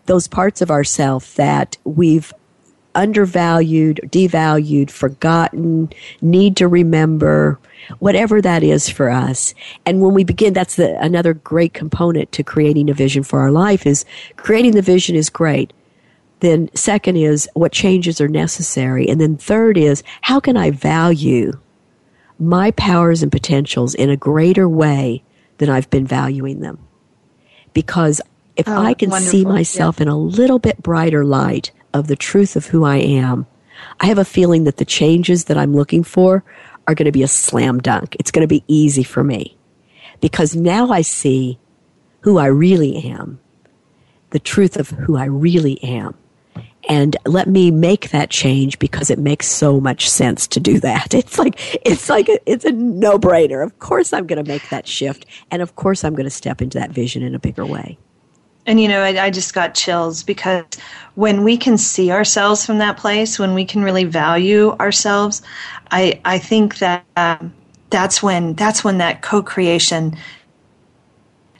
[0.04, 2.32] those parts of ourselves that we've
[2.96, 7.61] undervalued, devalued, forgotten, need to remember,
[7.98, 9.54] whatever that is for us.
[9.85, 13.52] And when we begin, that's the, another great component to creating a vision for our
[13.52, 14.04] life is
[14.37, 15.72] creating the vision is great.
[16.40, 19.09] Then second is what changes are necessary.
[19.09, 21.52] And then third is how can I value
[22.38, 25.22] my powers and potentials in a greater way
[25.59, 26.78] than I've been valuing them?
[27.72, 28.20] Because
[28.56, 29.30] if oh, I can wonderful.
[29.30, 30.04] see myself yeah.
[30.04, 33.46] in a little bit brighter light, of the truth of who I am,
[34.00, 36.44] I have a feeling that the changes that I'm looking for
[36.87, 38.16] are going to be a slam dunk.
[38.18, 39.56] It's going to be easy for me
[40.20, 41.59] because now I see
[42.20, 43.40] who I really am,
[44.30, 46.14] the truth of who I really am.
[46.88, 51.14] And let me make that change because it makes so much sense to do that.
[51.14, 51.54] It's like,
[51.85, 53.64] it's like, a, it's a no brainer.
[53.64, 55.26] Of course I'm going to make that shift.
[55.50, 57.98] And of course I'm going to step into that vision in a bigger way.
[58.66, 60.64] And you know, I, I, just got chills because
[61.14, 65.40] when we can see ourselves from that place, when we can really value ourselves,
[65.90, 67.55] I I think that um,
[67.90, 70.16] that's when that's when that co-creation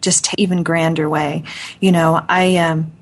[0.01, 1.45] just even grander way.
[1.81, 2.93] You know, I um,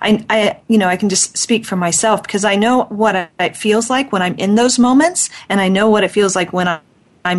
[0.00, 3.56] I, I, you know, I can just speak for myself because I know what it
[3.56, 6.68] feels like when I'm in those moments, and I know what it feels like when
[6.68, 6.80] I'm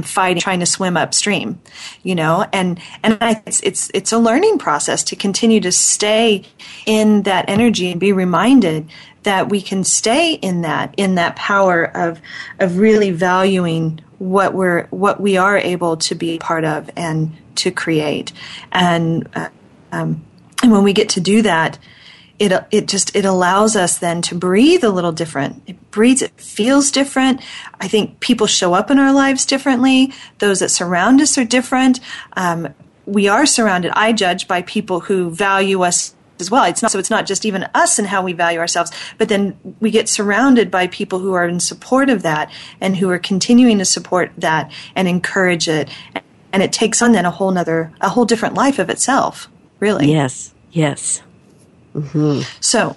[0.04, 1.60] fighting, trying to swim upstream,
[2.04, 6.44] you know, and and I, it's it's it's a learning process to continue to stay
[6.86, 8.90] in that energy and be reminded
[9.24, 12.22] that we can stay in that in that power of
[12.60, 17.72] of really valuing what we're what we are able to be part of and to
[17.72, 18.32] create,
[18.72, 19.50] and uh,
[19.92, 20.24] um,
[20.64, 21.78] and when we get to do that
[22.40, 25.64] it it just it allows us then to breathe a little different.
[25.66, 27.42] It breathes, it feels different.
[27.82, 30.14] I think people show up in our lives differently.
[30.40, 32.00] Those that surround us are different.
[32.36, 32.74] Um,
[33.06, 36.66] we are surrounded, I judge, by people who value us as well.
[36.66, 39.58] It's not so it's not just even us and how we value ourselves, but then
[39.80, 43.80] we get surrounded by people who are in support of that and who are continuing
[43.80, 45.90] to support that and encourage it.
[46.54, 50.12] And it takes on then a whole nother a whole different life of itself, really.
[50.12, 50.54] Yes.
[50.72, 51.24] Yes.
[51.98, 52.42] Mm-hmm.
[52.62, 52.96] So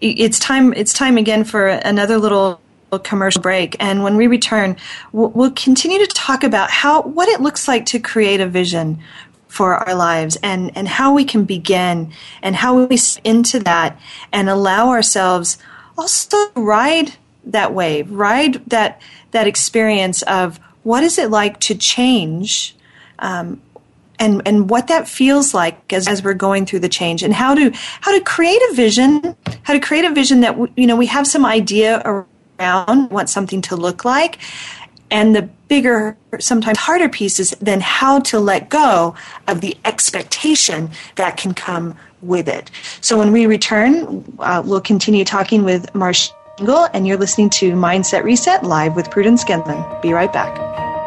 [0.00, 0.72] it's time.
[0.72, 2.60] It's time again for another little
[3.02, 4.76] commercial break, and when we return,
[5.12, 8.98] we'll, continue to talk about how what it looks like to create a vision
[9.46, 14.00] for our lives and, and how we can begin and how we into that
[14.32, 15.58] and allow ourselves
[15.98, 17.12] also ride
[17.44, 22.76] that wave, ride that that experience of what is it like to change
[23.18, 23.60] um,
[24.20, 27.54] and and what that feels like as, as we're going through the change and how
[27.54, 31.06] to how to create a vision how to create a vision that you know we
[31.06, 34.38] have some idea around what something to look like
[35.10, 39.14] and the bigger sometimes harder piece is then how to let go
[39.48, 45.24] of the expectation that can come with it so when we return uh, we'll continue
[45.24, 50.02] talking with Marsh Engle and you're listening to Mindset Reset live with Prudence Gensman.
[50.02, 50.99] Be right back.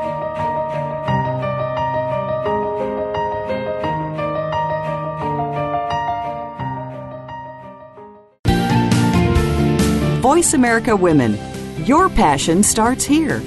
[10.23, 11.37] Voice America Women.
[11.85, 13.41] Your passion starts here.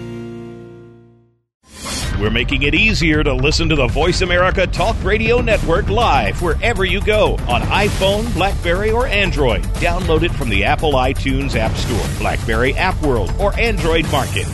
[2.19, 6.85] We're making it easier to listen to the Voice America Talk Radio Network live wherever
[6.85, 9.63] you go on iPhone, Blackberry, or Android.
[9.81, 14.47] Download it from the Apple iTunes App Store, Blackberry App World, or Android Market.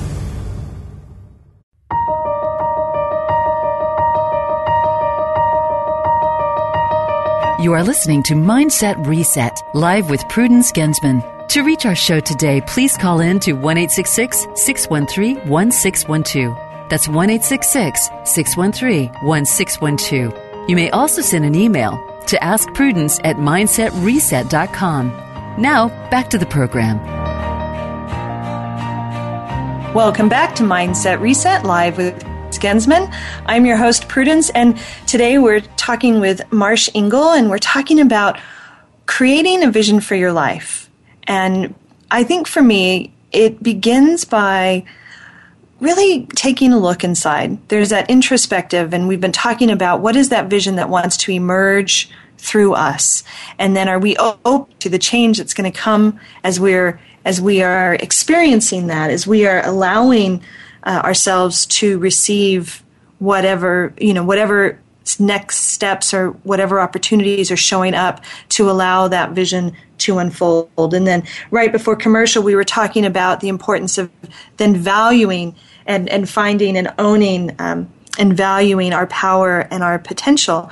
[7.61, 11.21] You are listening to Mindset Reset, live with Prudence Gensman.
[11.49, 16.89] To reach our show today, please call in to 1 613 1612.
[16.89, 20.69] That's 1 613 1612.
[20.69, 25.09] You may also send an email to askprudence at mindsetreset.com.
[25.59, 26.97] Now, back to the program.
[29.93, 32.30] Welcome back to Mindset Reset, live with
[32.61, 33.11] Gensman.
[33.47, 38.39] I'm your host, Prudence, and today we're talking with Marsh Engle, and we're talking about
[39.07, 40.87] creating a vision for your life.
[41.23, 41.73] And
[42.11, 44.85] I think for me, it begins by
[45.79, 47.57] really taking a look inside.
[47.69, 51.31] There's that introspective, and we've been talking about what is that vision that wants to
[51.31, 53.23] emerge through us,
[53.57, 57.41] and then are we open to the change that's going to come as we're as
[57.41, 60.43] we are experiencing that, as we are allowing
[60.83, 62.83] uh, ourselves to receive
[63.19, 64.79] whatever you know whatever
[65.19, 70.93] next steps or whatever opportunities are showing up to allow that vision to unfold.
[70.93, 74.09] And then right before commercial we were talking about the importance of
[74.57, 80.69] then valuing and, and finding and owning um, and valuing our power and our potential.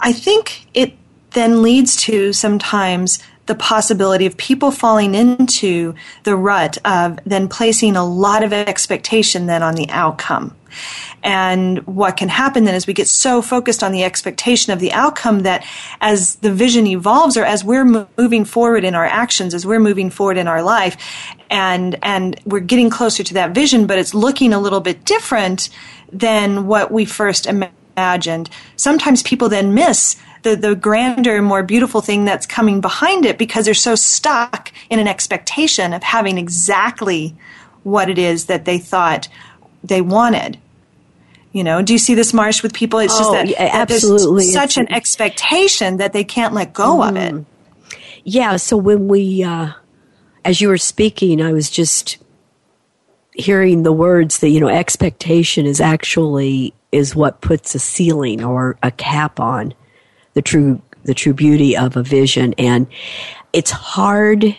[0.00, 0.94] I think it
[1.30, 7.96] then leads to sometimes the possibility of people falling into the rut of then placing
[7.96, 10.56] a lot of expectation then on the outcome.
[11.22, 14.92] And what can happen then is we get so focused on the expectation of the
[14.92, 15.66] outcome that
[16.00, 17.84] as the vision evolves or as we're
[18.16, 20.96] moving forward in our actions, as we're moving forward in our life,
[21.50, 25.68] and, and we're getting closer to that vision, but it's looking a little bit different
[26.10, 28.48] than what we first imagined.
[28.76, 33.64] Sometimes people then miss the, the grander, more beautiful thing that's coming behind it because
[33.64, 37.34] they're so stuck in an expectation of having exactly
[37.82, 39.28] what it is that they thought
[39.82, 40.58] they wanted.
[41.52, 42.98] You know, do you see this marsh with people?
[42.98, 44.44] It's oh, just that, yeah, that absolutely.
[44.44, 47.08] there's such an expectation that they can't let go mm.
[47.08, 47.34] of it.
[47.34, 47.44] Mm.
[48.24, 48.56] Yeah.
[48.56, 49.72] So when we, uh,
[50.44, 52.18] as you were speaking, I was just
[53.34, 58.76] hearing the words that you know expectation is actually is what puts a ceiling or
[58.82, 59.72] a cap on
[60.34, 62.54] the true the true beauty of a vision.
[62.58, 62.86] And
[63.52, 64.56] it's hard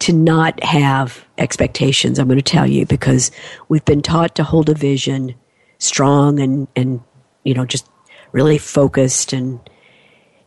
[0.00, 3.30] to not have expectations i'm going to tell you because
[3.68, 5.34] we've been taught to hold a vision
[5.78, 7.00] strong and and
[7.44, 7.88] you know just
[8.34, 9.32] really focused.
[9.32, 9.58] And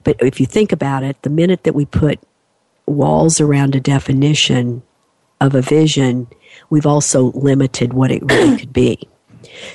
[0.03, 2.19] but if you think about it the minute that we put
[2.85, 4.83] walls around a definition
[5.41, 6.27] of a vision
[6.69, 9.07] we've also limited what it really could be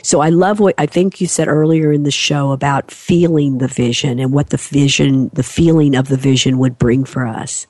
[0.03, 3.69] so I love what I think you said earlier in the show about feeling the
[3.69, 7.67] vision and what the vision, the feeling of the vision would bring for us.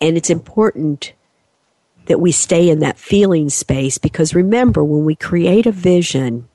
[0.00, 1.12] And it's important
[2.06, 6.48] that we stay in that feeling space because remember, when we create a vision,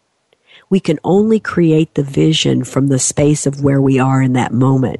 [0.69, 4.53] we can only create the vision from the space of where we are in that
[4.53, 4.99] moment.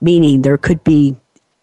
[0.00, 1.16] Meaning there could be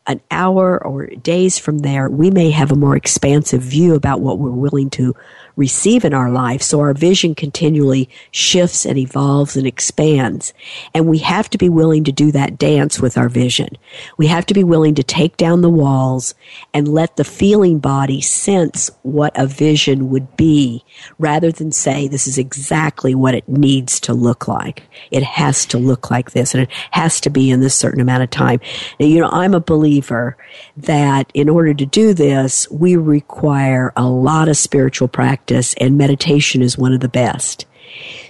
[0.06, 4.40] an hour or days from there, we may have a more expansive view about what
[4.40, 5.14] we're willing to
[5.58, 6.62] receive in our life.
[6.62, 10.54] So our vision continually shifts and evolves and expands.
[10.94, 13.70] And we have to be willing to do that dance with our vision.
[14.18, 16.36] We have to be willing to take down the walls
[16.74, 20.86] and let the feeling body sense what a vision would be
[21.18, 24.84] rather than say this is exactly what it needs to look like.
[25.10, 28.24] It has to look like this and it has to be in this certain amount
[28.24, 28.60] of time.
[29.00, 30.38] Now, you know, I'm a believer
[30.78, 35.98] that in order to do this, we require a lot of spiritual practice practice, and
[35.98, 37.66] meditation is one of the best.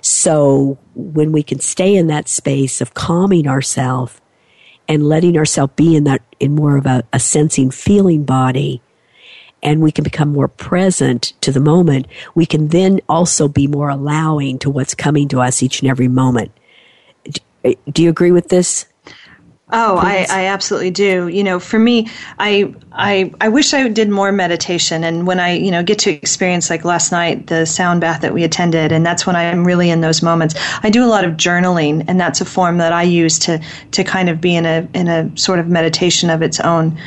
[0.02, 4.22] So when we can stay in that space of calming ourselves
[4.88, 8.82] and letting ourselves be in that in more of a, a sensing feeling body,
[9.64, 12.06] and we can become more present to the moment,
[12.36, 16.08] we can then also be more allowing to what's coming to us each and every
[16.08, 16.52] moment.
[17.66, 18.86] Eh, do you agree with this?
[19.70, 21.28] Oh, I, I, absolutely do.
[21.28, 22.08] You know, for me,
[22.40, 25.04] I, I I wish I did more meditation.
[25.04, 28.34] And when I, you know, get to experience like last night, the sound bath that
[28.34, 30.56] we attended, and that's when I'm really in those moments.
[30.84, 33.62] I do a lot of journaling, and that's a form that I use to
[33.92, 36.98] to kind of be in a in a sort of meditation of its own.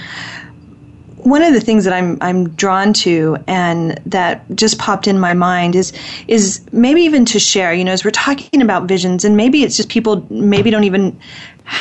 [1.16, 5.32] One of the things that I'm I'm drawn to and that just popped in my
[5.32, 5.94] mind is
[6.28, 9.78] is maybe even to share, you know, as we're talking about visions and maybe it's
[9.78, 11.18] just people maybe don't even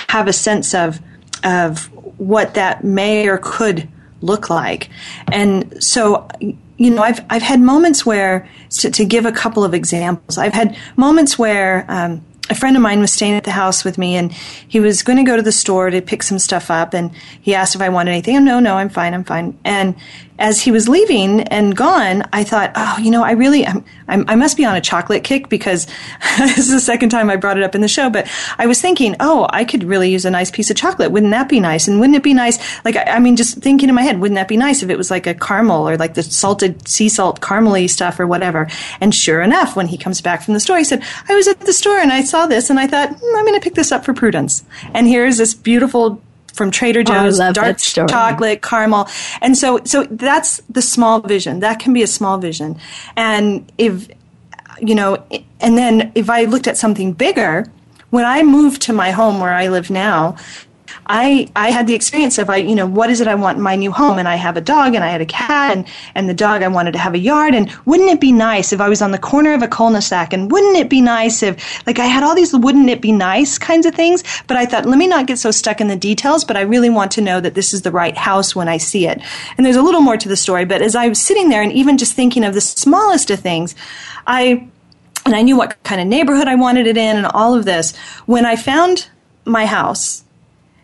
[0.08, 1.00] have a sense of
[1.44, 1.86] of
[2.20, 3.88] what that may or could
[4.22, 4.90] look like.
[5.32, 9.74] And so, you know, I've I've had moments where to, to give a couple of
[9.74, 10.38] examples.
[10.38, 13.98] I've had moments where um, a friend of mine was staying at the house with
[13.98, 16.94] me and he was going to go to the store to pick some stuff up
[16.94, 17.12] and
[17.42, 18.38] he asked if I wanted anything.
[18.38, 19.58] Oh, no, no, I'm fine, I'm fine.
[19.64, 19.96] And
[20.40, 24.26] as he was leaving and gone, I thought, oh, you know, I really, I'm, I'm,
[24.28, 25.86] i must be on a chocolate kick because
[26.38, 28.10] this is the second time I brought it up in the show.
[28.10, 31.12] But I was thinking, oh, I could really use a nice piece of chocolate.
[31.12, 31.88] Wouldn't that be nice?
[31.88, 32.58] And wouldn't it be nice?
[32.86, 34.98] Like, I, I mean, just thinking in my head, wouldn't that be nice if it
[34.98, 38.70] was like a caramel or like the salted sea salt caramely stuff or whatever?
[39.02, 41.60] And sure enough, when he comes back from the store, he said, I was at
[41.60, 43.92] the store and I saw this and I thought, mm, I'm going to pick this
[43.92, 44.64] up for Prudence.
[44.94, 46.22] And here's this beautiful
[46.54, 49.08] from Trader oh, Joe's, oh, dark chocolate, caramel.
[49.42, 51.60] And so, so that's the small vision.
[51.60, 52.80] That can be a small vision.
[53.16, 54.08] And if,
[54.80, 55.24] you know,
[55.60, 57.72] and then if I looked at something bigger,
[58.10, 60.36] when I moved to my home where I live now,
[61.10, 63.64] I I had the experience of I you know what is it I want in
[63.64, 64.20] my new home?
[64.20, 66.68] And I have a dog and I had a cat and and the dog I
[66.68, 67.56] wanted to have a yard.
[67.56, 70.34] And wouldn't it be nice if I was on the corner of a cul-de-sac?
[70.34, 73.58] And wouldn't it be nice if like I had all these wouldn't it be nice
[73.58, 74.24] kinds of things?
[74.46, 76.92] But I thought let me not get so stuck in the details but I really
[76.92, 79.20] want to know that this is the right house when I see it.
[79.58, 81.72] And there's a little more to the story but as I was sitting there and
[81.72, 83.74] even just thinking of the smallest of things
[84.28, 84.68] I
[85.26, 87.96] and I knew what kind of neighborhood I wanted it in and all of this.
[88.26, 89.10] When I found
[89.46, 90.24] my house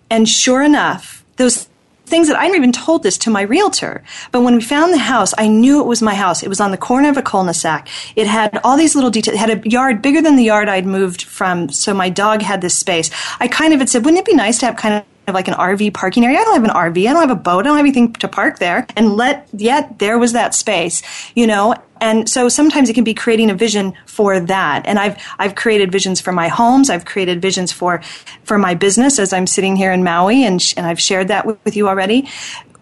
[0.10, 1.68] and sure enough, those
[2.06, 4.04] things that I hadn't even told this to my realtor.
[4.32, 6.44] But when we found the house, I knew it was my house.
[6.44, 7.88] It was on the corner of a cul-de-sac.
[8.16, 9.36] It had all these little details.
[9.36, 12.62] It had a yard bigger than the yard I'd moved from, so my dog had
[12.62, 13.10] this space.
[13.40, 15.04] I kind of had said, wouldn't it be nice to have kind of
[15.34, 16.40] like an RV parking area.
[16.40, 17.10] I don't have an RV.
[17.10, 17.60] I don't have a boat.
[17.60, 18.86] I don't have anything to park there.
[18.96, 21.02] And let, yet there was that space,
[21.36, 24.86] you know, and so sometimes it can be creating a vision for that.
[24.86, 26.90] And I've, I've created visions for my homes.
[26.90, 28.02] I've created visions for,
[28.44, 31.46] for my business as I'm sitting here in Maui and, sh- and I've shared that
[31.46, 32.30] with, with you already.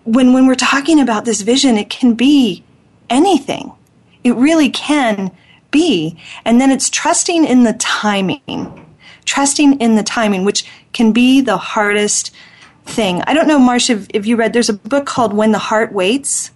[0.04, 2.64] When, when we're talking about this vision, it can be
[3.10, 3.72] anything.
[4.24, 5.32] It really can
[5.72, 6.18] be.
[6.44, 8.84] And then it's trusting in the timing
[9.26, 12.34] trusting in the timing, which can be the hardest
[12.86, 13.22] thing.
[13.24, 15.94] I don't know, Marcia, if, if you read, there's a book called When the Heart
[15.94, 16.52] Waits.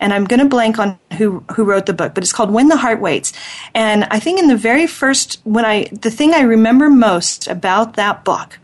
[0.00, 2.68] And I'm going to blank on who, who wrote the book, but it's called When
[2.68, 3.32] the Heart Waits.
[3.74, 7.94] And I think in the very first, when I, the thing I remember most about
[7.94, 8.58] that book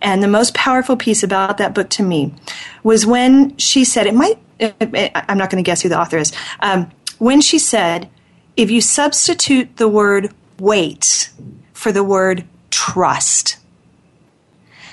[0.00, 2.34] and the most powerful piece about that book to me
[2.82, 5.98] was when she said, it might, it, it, I'm not going to guess who the
[5.98, 8.08] author is, um, when she said,
[8.56, 11.30] if you substitute the word wait
[11.72, 12.44] for the word
[12.74, 13.56] trust.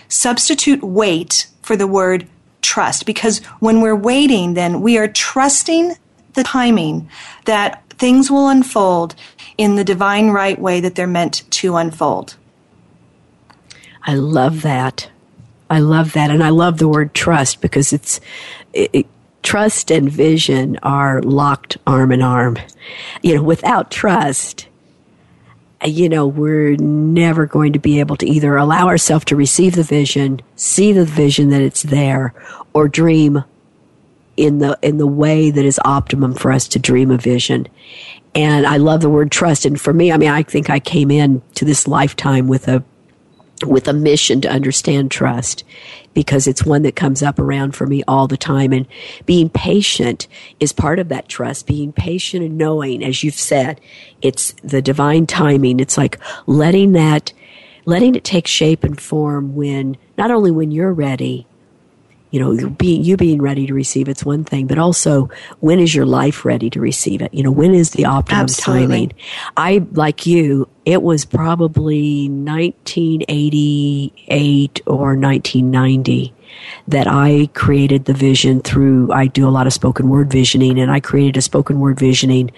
[0.07, 2.27] Substitute wait for the word
[2.61, 5.95] trust because when we're waiting, then we are trusting
[6.33, 7.09] the timing
[7.45, 9.15] that things will unfold
[9.57, 12.35] in the divine right way that they're meant to unfold.
[14.03, 15.09] I love that.
[15.69, 16.29] I love that.
[16.29, 18.19] And I love the word trust because it's
[18.73, 19.07] it, it,
[19.41, 22.57] trust and vision are locked arm in arm.
[23.23, 24.67] You know, without trust,
[25.83, 29.83] you know, we're never going to be able to either allow ourselves to receive the
[29.83, 32.33] vision, see the vision that it's there,
[32.73, 33.43] or dream
[34.37, 37.67] in the in the way that is optimum for us to dream a vision.
[38.33, 39.65] And I love the word trust.
[39.65, 42.83] And for me, I mean, I think I came in to this lifetime with a
[43.65, 45.63] with a mission to understand trust
[46.13, 48.73] because it's one that comes up around for me all the time.
[48.73, 48.87] And
[49.25, 50.27] being patient
[50.59, 51.67] is part of that trust.
[51.67, 53.79] Being patient and knowing, as you've said,
[54.21, 55.79] it's the divine timing.
[55.79, 57.33] It's like letting that,
[57.85, 61.47] letting it take shape and form when, not only when you're ready,
[62.31, 65.29] you know, being, you being ready to receive it's one thing, but also
[65.59, 67.33] when is your life ready to receive it?
[67.33, 68.87] You know, when is the optimum Absolutely.
[68.87, 69.11] timing?
[69.57, 76.33] I, like you, it was probably 1988 or 1990
[76.87, 80.89] that I created the vision through, I do a lot of spoken word visioning and
[80.89, 82.51] I created a spoken word visioning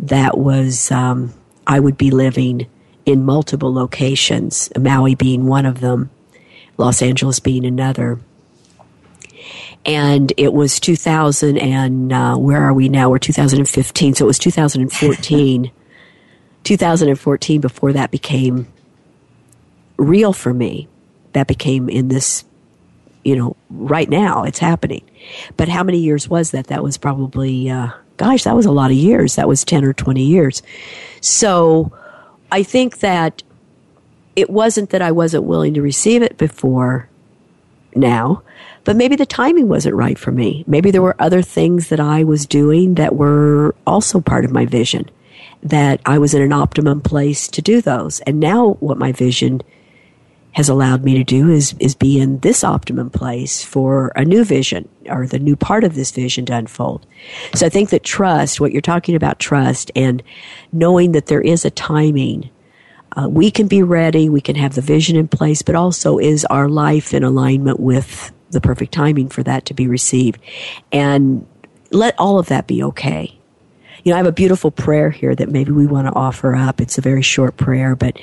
[0.00, 1.32] that was, um,
[1.68, 2.66] I would be living
[3.06, 6.10] in multiple locations, Maui being one of them,
[6.78, 8.18] Los Angeles being another
[9.86, 13.10] and it was 2000 and uh, where are we now?
[13.10, 15.70] We're 2015, so it was 2014.
[16.64, 18.66] 2014 before that became
[19.96, 20.88] real for me.
[21.32, 22.44] That became in this,
[23.22, 25.04] you know, right now it's happening.
[25.56, 26.68] But how many years was that?
[26.68, 29.36] That was probably, uh, gosh, that was a lot of years.
[29.36, 30.62] That was 10 or 20 years.
[31.20, 31.92] So
[32.50, 33.42] I think that
[34.36, 37.08] it wasn't that I wasn't willing to receive it before
[37.94, 38.42] now
[38.84, 40.64] but maybe the timing wasn't right for me.
[40.66, 44.66] Maybe there were other things that I was doing that were also part of my
[44.66, 45.10] vision,
[45.62, 48.20] that I was in an optimum place to do those.
[48.20, 49.62] And now what my vision
[50.52, 54.44] has allowed me to do is, is be in this optimum place for a new
[54.44, 57.04] vision or the new part of this vision to unfold.
[57.54, 60.22] So I think that trust, what you're talking about trust and
[60.72, 62.50] knowing that there is a timing
[63.16, 66.44] uh, we can be ready, we can have the vision in place, but also is
[66.46, 70.40] our life in alignment with the perfect timing for that to be received.
[70.90, 71.46] And
[71.90, 73.38] let all of that be okay.
[74.02, 76.80] You know, I have a beautiful prayer here that maybe we want to offer up.
[76.80, 78.18] It's a very short prayer, but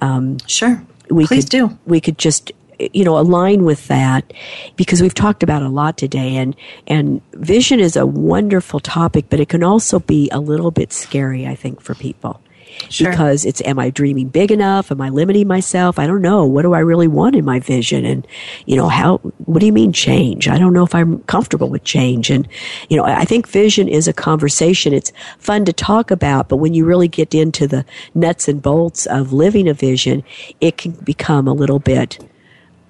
[0.00, 1.78] um, sure, we please could, do.
[1.86, 4.32] We could just you know align with that
[4.76, 6.54] because we've talked about a lot today and
[6.86, 11.46] and vision is a wonderful topic but it can also be a little bit scary
[11.46, 12.38] i think for people
[12.88, 13.10] Sure.
[13.10, 14.90] Because it's, am I dreaming big enough?
[14.90, 15.98] Am I limiting myself?
[15.98, 16.44] I don't know.
[16.44, 18.04] What do I really want in my vision?
[18.04, 18.26] And,
[18.66, 20.48] you know, how, what do you mean change?
[20.48, 22.30] I don't know if I'm comfortable with change.
[22.30, 22.46] And,
[22.88, 24.92] you know, I think vision is a conversation.
[24.92, 29.06] It's fun to talk about, but when you really get into the nuts and bolts
[29.06, 30.22] of living a vision,
[30.60, 32.18] it can become a little bit,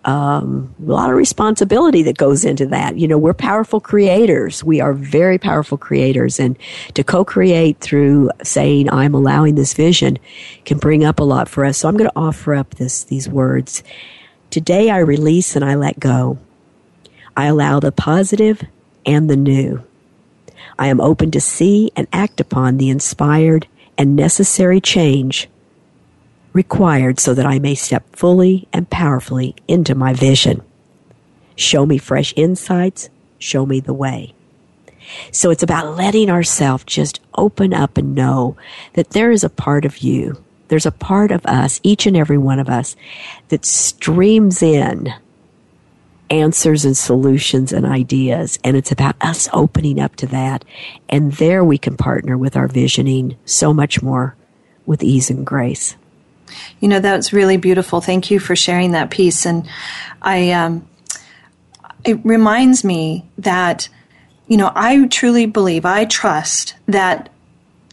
[0.06, 2.96] um, a lot of responsibility that goes into that.
[2.96, 4.62] You know, we're powerful creators.
[4.62, 6.38] We are very powerful creators.
[6.38, 6.56] And
[6.94, 10.18] to co create through saying, I'm allowing this vision
[10.64, 11.78] can bring up a lot for us.
[11.78, 13.82] So I'm going to offer up this, these words.
[14.50, 16.38] Today I release and I let go.
[17.36, 18.62] I allow the positive
[19.04, 19.82] and the new.
[20.78, 23.66] I am open to see and act upon the inspired
[23.98, 25.48] and necessary change
[26.56, 30.62] required so that I may step fully and powerfully into my vision.
[31.54, 34.34] Show me fresh insights, show me the way.
[35.30, 38.56] So it's about letting ourselves just open up and know
[38.94, 42.38] that there is a part of you, there's a part of us, each and every
[42.38, 42.96] one of us,
[43.50, 45.14] that streams in
[46.28, 48.58] answers and solutions and ideas.
[48.64, 50.64] And it's about us opening up to that.
[51.08, 54.34] And there we can partner with our visioning so much more
[54.86, 55.96] with ease and grace.
[56.80, 58.00] You know, that's really beautiful.
[58.00, 59.46] Thank you for sharing that piece.
[59.46, 59.68] And
[60.22, 60.86] I, um,
[62.04, 63.88] it reminds me that,
[64.46, 67.30] you know, I truly believe, I trust that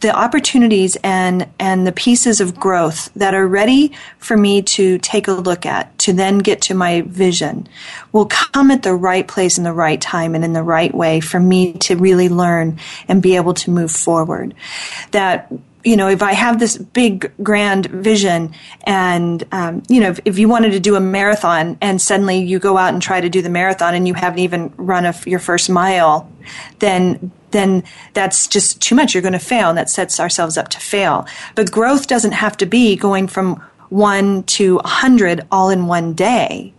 [0.04, 5.28] the opportunities and and the pieces of growth that are ready for me to take
[5.28, 7.66] a look at to then get to my vision
[8.12, 11.20] will come at the right place in the right time and in the right way
[11.20, 12.78] for me to really learn
[13.08, 14.52] and be able to move forward
[15.12, 15.50] that
[15.84, 18.54] you know, if I have this big grand vision
[18.84, 22.58] and, um, you know, if, if, you wanted to do a marathon and suddenly you
[22.58, 25.38] go out and try to do the marathon and you haven't even run a, your
[25.38, 26.30] first mile,
[26.80, 29.14] then, then that's just too much.
[29.14, 31.26] You're going to fail and that sets ourselves up to fail.
[31.54, 36.14] But growth doesn't have to be going from one to a hundred all in one
[36.14, 36.73] day.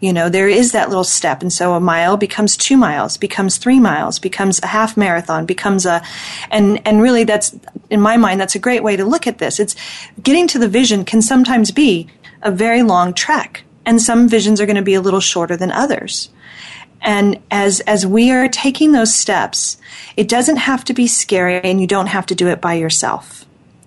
[0.00, 1.42] You know, there is that little step.
[1.42, 5.86] And so a mile becomes two miles, becomes three miles, becomes a half marathon, becomes
[5.86, 6.02] a,
[6.50, 7.56] and, and really that's,
[7.90, 9.60] in my mind, that's a great way to look at this.
[9.60, 9.76] It's
[10.22, 12.08] getting to the vision can sometimes be
[12.42, 13.64] a very long trek.
[13.84, 16.30] And some visions are going to be a little shorter than others.
[17.00, 19.76] And as, as we are taking those steps,
[20.16, 23.44] it doesn't have to be scary and you don't have to do it by yourself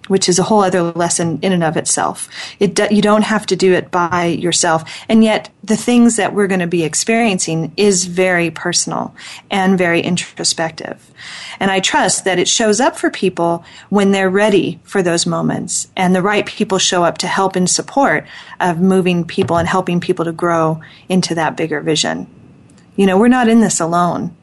[0.07, 2.29] which is a whole other lesson in and of itself.
[2.59, 4.83] It you don't have to do it by yourself.
[5.09, 9.15] And yet the things that we're going to be experiencing is very personal
[9.49, 11.11] and very introspective.
[11.59, 15.87] And I trust that it shows up for people when they're ready for those moments
[15.95, 18.25] and the right people show up to help in support
[18.59, 22.27] of moving people and helping people to grow into that bigger vision.
[22.95, 24.35] You know, we're not in this alone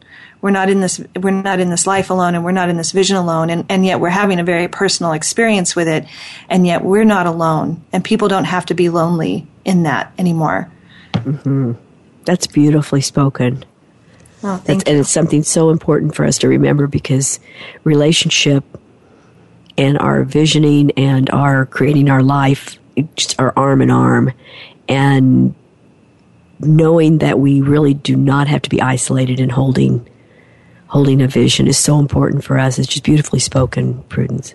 [0.43, 2.93] we're not in this we're not in this life alone and we're not in this
[2.93, 3.49] vision alone.
[3.49, 6.05] And, and yet we're having a very personal experience with it.
[6.51, 7.83] And yet we're not alone.
[7.93, 10.71] And people don't have to be lonely in that anymore.
[11.13, 11.73] Mm-hmm.
[12.25, 13.65] that's beautifully spoken.
[14.43, 17.39] Oh, thank and it's something so important for us to remember because
[17.85, 18.65] relationship
[19.79, 22.79] and our visioning and our creating our life
[23.15, 24.33] just are arm in arm.
[24.89, 25.55] And
[26.59, 30.09] knowing that we really do not have to be isolated and holding
[30.93, 32.79] holding a vision is so important for us.
[32.79, 34.55] It's just beautifully spoken, Prudence.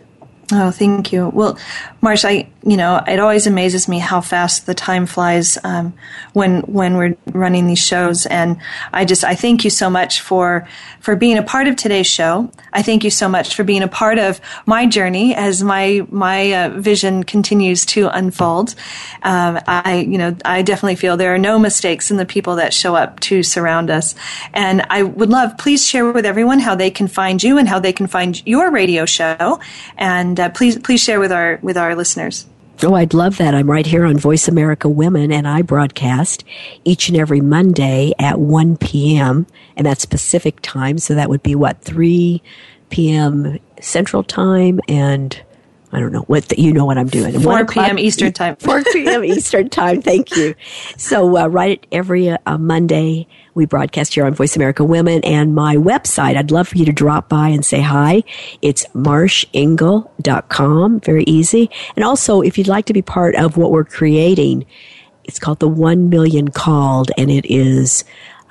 [0.50, 1.28] Oh, thank you.
[1.28, 1.58] Well,
[2.00, 5.94] Marsh, I you know it always amazes me how fast the time flies um,
[6.32, 8.58] when when we're running these shows, and
[8.94, 10.66] I just I thank you so much for
[11.02, 12.50] for being a part of today's show.
[12.72, 16.54] I thank you so much for being a part of my journey as my my
[16.54, 18.74] uh, vision continues to unfold.
[19.24, 22.74] Um, I you know I definitely feel there are no mistakes in the people that
[22.74, 24.16] show up to surround us,
[24.54, 27.80] and I would love please share with everyone how they can find you and how
[27.80, 29.60] they can find your radio show
[29.98, 32.46] and and uh, please please share with our with our listeners.
[32.84, 33.56] Oh, I'd love that.
[33.56, 36.44] I'm right here on Voice America Women, and I broadcast
[36.84, 41.00] each and every Monday at 1 p.m., and that's Pacific time.
[41.00, 42.40] So that would be what, 3
[42.92, 43.58] p.m.
[43.82, 45.42] Central time and
[45.98, 47.40] I don't know what the, you know what I'm doing.
[47.40, 47.98] 4 p.m.
[47.98, 48.56] Eastern time.
[48.58, 49.26] 4 p.m.
[49.26, 50.04] Eastern time.
[50.04, 50.54] Thank you.
[50.96, 55.76] So uh, right every uh, Monday we broadcast here on Voice America Women and my
[55.76, 56.38] website.
[56.38, 58.22] I'd love for you to drop by and say hi.
[58.62, 61.00] It's marshengle.com.
[61.00, 61.72] Very easy.
[61.96, 64.68] And also, if you'd like to be part of what we're creating,
[65.24, 68.04] it's called the 1 Million Called and it is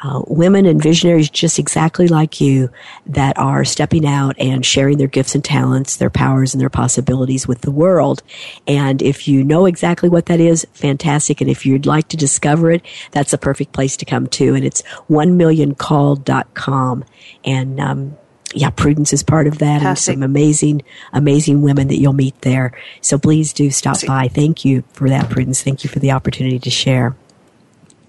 [0.02, 2.70] uh, women and visionaries just exactly like you
[3.06, 7.48] that are stepping out and sharing their gifts and talents, their powers and their possibilities
[7.48, 8.22] with the world.
[8.66, 11.40] And if you know exactly what that is, fantastic.
[11.40, 12.82] And if you'd like to discover it,
[13.12, 14.54] that's a perfect place to come to.
[14.54, 17.04] And it's 1millioncalled.com.
[17.44, 18.16] And, um,
[18.54, 20.14] yeah, Prudence is part of that, Fantastic.
[20.14, 20.82] and some amazing,
[21.12, 22.72] amazing women that you'll meet there.
[23.00, 24.28] So please do stop by.
[24.28, 25.62] Thank you for that, Prudence.
[25.62, 27.16] Thank you for the opportunity to share.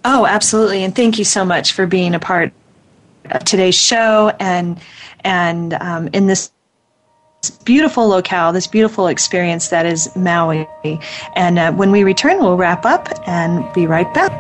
[0.06, 0.84] Oh, absolutely.
[0.84, 2.54] And thank you so much for being a part
[3.32, 4.80] of today's show and
[5.24, 6.52] and um, in this
[7.64, 10.68] beautiful locale, this beautiful experience that is Maui.
[11.36, 14.32] And uh, when we return, we'll wrap up and be right back.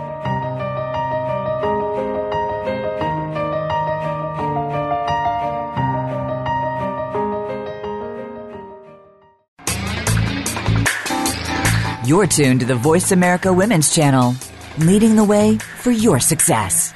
[12.05, 14.33] You're tuned to the Voice America Women's Channel
[14.79, 16.93] leading the way for your success.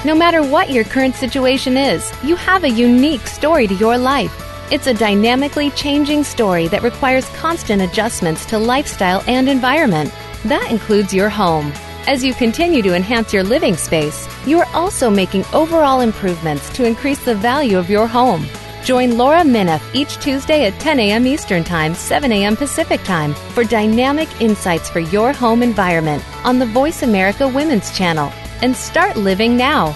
[0.03, 4.33] No matter what your current situation is, you have a unique story to your life.
[4.73, 10.11] It's a dynamically changing story that requires constant adjustments to lifestyle and environment.
[10.47, 11.71] That includes your home.
[12.07, 16.87] As you continue to enhance your living space, you are also making overall improvements to
[16.87, 18.47] increase the value of your home.
[18.83, 21.27] Join Laura Minoff each Tuesday at 10 a.m.
[21.27, 22.57] Eastern Time, 7 a.m.
[22.57, 28.33] Pacific Time for dynamic insights for your home environment on the Voice America Women's Channel
[28.63, 29.95] and start living now.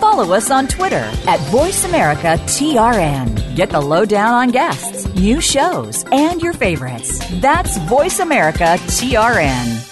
[0.00, 3.54] Follow us on Twitter at VoiceAmericaTRN.
[3.54, 7.20] Get the lowdown on guests, new shows, and your favorites.
[7.40, 9.86] That's VoiceAmericaTRN.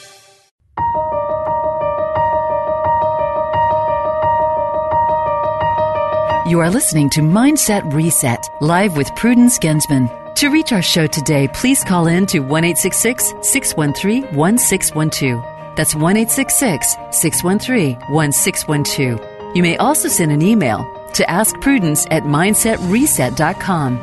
[6.49, 10.34] You are listening to Mindset Reset, live with Prudence Gensman.
[10.36, 15.57] To reach our show today, please call in to 1 613 1612.
[15.79, 19.57] That's 1 613 1612.
[19.57, 23.95] You may also send an email to askprudence at mindsetreset.com.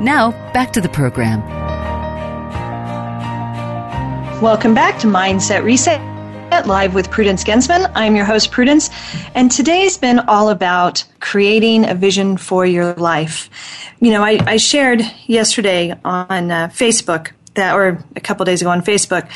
[0.00, 1.42] Now, back to the program.
[4.40, 6.00] Welcome back to Mindset Reset
[6.66, 7.90] live with Prudence Gensman.
[7.96, 8.88] I'm your host, Prudence,
[9.34, 13.50] and today's been all about creating a vision for your life.
[13.98, 18.70] You know, I, I shared yesterday on uh, Facebook that, or a couple days ago
[18.70, 19.28] on Facebook,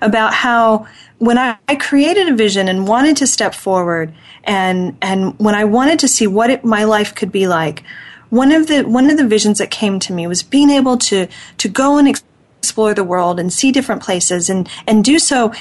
[0.00, 0.86] about how
[1.18, 4.12] when I, I, created a vision and wanted to step forward
[4.42, 7.82] and and when I wanted to see what it, my life could be like,
[8.30, 11.28] one of the one of the visions that came to me was being able to
[11.58, 15.52] to go and explore the world and see different places and and do so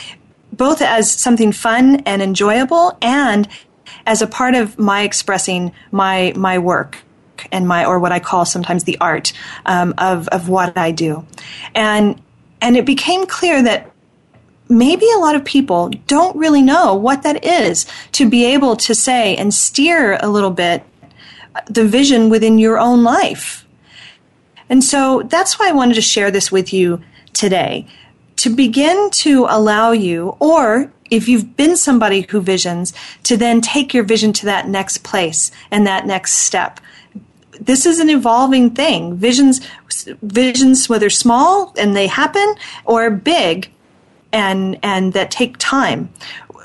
[0.51, 3.47] both as something fun and enjoyable and
[4.05, 6.99] as a part of my expressing my my work
[7.51, 9.33] and my or what I call sometimes the art
[9.65, 11.25] um, of of what I do,
[11.75, 12.21] and
[12.61, 13.92] and it became clear that
[14.77, 18.95] maybe a lot of people don't really know what that is to be able to
[18.95, 20.83] say and steer a little bit
[21.67, 23.65] the vision within your own life.
[24.69, 27.01] And so that's why I wanted to share this with you
[27.33, 27.87] today
[28.37, 32.93] to begin to allow you, or if you've been somebody who visions,
[33.23, 36.79] to then take your vision to that next place and that next step.
[37.61, 39.15] This is an evolving thing.
[39.17, 39.61] Visions,
[40.23, 42.55] visions, whether small and they happen
[42.85, 43.71] or big
[44.33, 46.09] and, and that take time.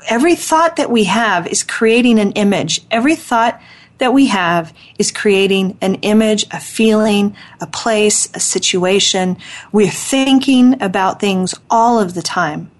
[0.09, 2.81] Every thought that we have is creating an image.
[2.91, 3.61] Every thought
[3.99, 9.37] that we have is creating an image, a feeling, a place, a situation.
[9.71, 12.71] We're thinking about things all of the time.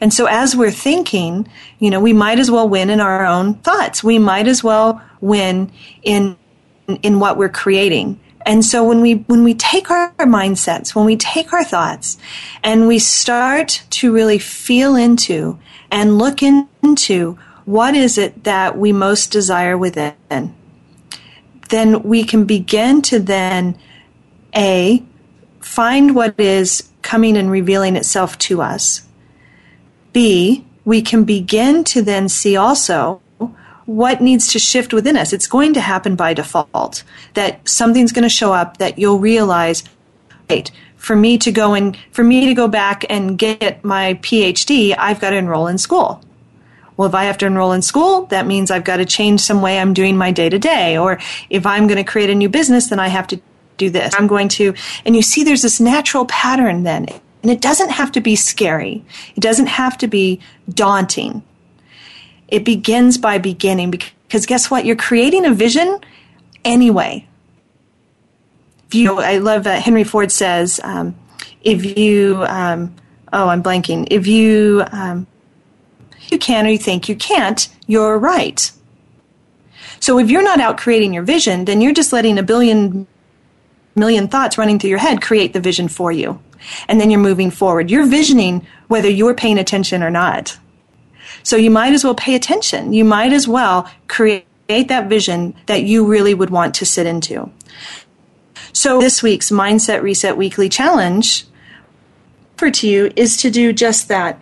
[0.00, 1.48] And so as we're thinking,
[1.78, 4.04] you know, we might as well win in our own thoughts.
[4.04, 6.36] We might as well win in,
[7.02, 8.20] in what we're creating.
[8.46, 12.18] And so when we, when we take our mindsets, when we take our thoughts
[12.62, 15.58] and we start to really feel into
[15.90, 20.54] and look into what is it that we most desire within?
[21.70, 23.78] Then we can begin to then,
[24.54, 25.02] A,
[25.60, 29.06] find what is coming and revealing itself to us.
[30.12, 33.22] B, we can begin to then see also
[33.86, 35.32] what needs to shift within us.
[35.32, 37.02] It's going to happen by default
[37.34, 39.84] that something's going to show up that you'll realize,
[40.48, 44.94] right, for me to go and for me to go back and get my PhD,
[44.96, 46.24] I've got to enroll in school
[46.96, 49.62] well, if I have to enroll in school, that means I've got to change some
[49.62, 50.96] way I'm doing my day to day.
[50.96, 51.18] Or
[51.50, 53.40] if I'm going to create a new business, then I have to
[53.76, 54.14] do this.
[54.16, 54.74] I'm going to,
[55.04, 57.06] and you see there's this natural pattern then.
[57.42, 59.04] And it doesn't have to be scary.
[59.36, 61.42] It doesn't have to be daunting.
[62.54, 64.84] It begins by beginning because guess what?
[64.84, 65.98] You're creating a vision
[66.64, 67.26] anyway.
[68.86, 71.16] If you, I love that Henry Ford says, um,
[71.62, 72.94] if you, um,
[73.32, 74.06] oh, I'm blanking.
[74.08, 75.26] If you, um,
[76.30, 78.70] you can or you think you can't, you're right.
[79.98, 83.08] So if you're not out creating your vision, then you're just letting a billion
[83.96, 86.40] million thoughts running through your head create the vision for you.
[86.86, 87.90] And then you're moving forward.
[87.90, 90.56] You're visioning whether you're paying attention or not.
[91.44, 92.92] So you might as well pay attention.
[92.92, 97.50] You might as well create that vision that you really would want to sit into.
[98.72, 101.44] So this week's Mindset Reset Weekly Challenge
[102.56, 104.40] for to you is to do just that.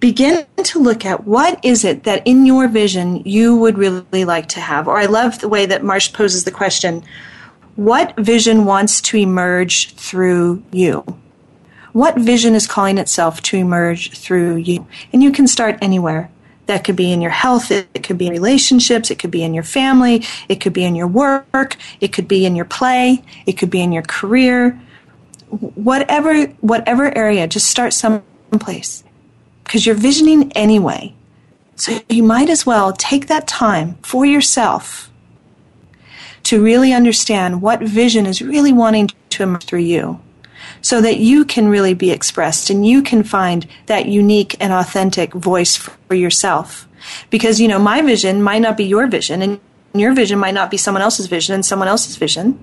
[0.00, 4.48] Begin to look at what is it that in your vision you would really like
[4.48, 4.88] to have.
[4.88, 7.02] Or I love the way that Marsh poses the question,
[7.76, 11.04] what vision wants to emerge through you?
[11.96, 14.86] What vision is calling itself to emerge through you?
[15.14, 16.30] And you can start anywhere.
[16.66, 19.54] That could be in your health, it could be in relationships, it could be in
[19.54, 23.54] your family, it could be in your work, it could be in your play, it
[23.54, 24.78] could be in your career.
[25.48, 29.02] Whatever whatever area, just start someplace.
[29.64, 31.14] Because you're visioning anyway.
[31.76, 35.10] So you might as well take that time for yourself
[36.42, 40.20] to really understand what vision is really wanting to emerge through you
[40.86, 45.34] so that you can really be expressed and you can find that unique and authentic
[45.34, 46.86] voice for yourself.
[47.28, 49.58] Because, you know, my vision might not be your vision and
[49.94, 52.56] your vision might not be someone else's vision and someone else's vision.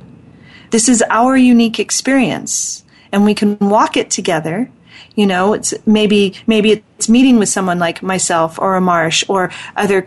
[0.70, 4.72] This is our unique experience and we can walk it together.
[5.16, 9.52] You know, it's maybe, maybe it's meeting with someone like myself or a Marsh or
[9.76, 10.02] other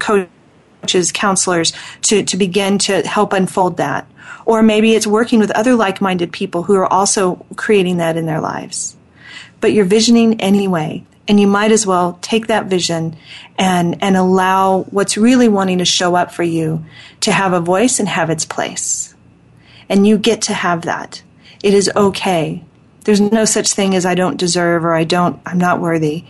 [0.87, 1.73] coaches, counselors
[2.03, 4.07] to, to begin to help unfold that.
[4.45, 8.27] Or maybe it's working with other like minded people who are also creating that in
[8.27, 8.97] their lives.
[9.61, 11.05] But you're visioning anyway.
[11.27, 13.17] And you might as well take that vision
[13.59, 16.85] and, and allow what's really wanting to show up for you
[17.23, 19.13] to have a voice and have its place.
[19.89, 21.21] And you get to have that.
[21.65, 22.65] It is okay.
[23.03, 26.25] There's no such thing as I don't deserve or I don't, I'm not worthy.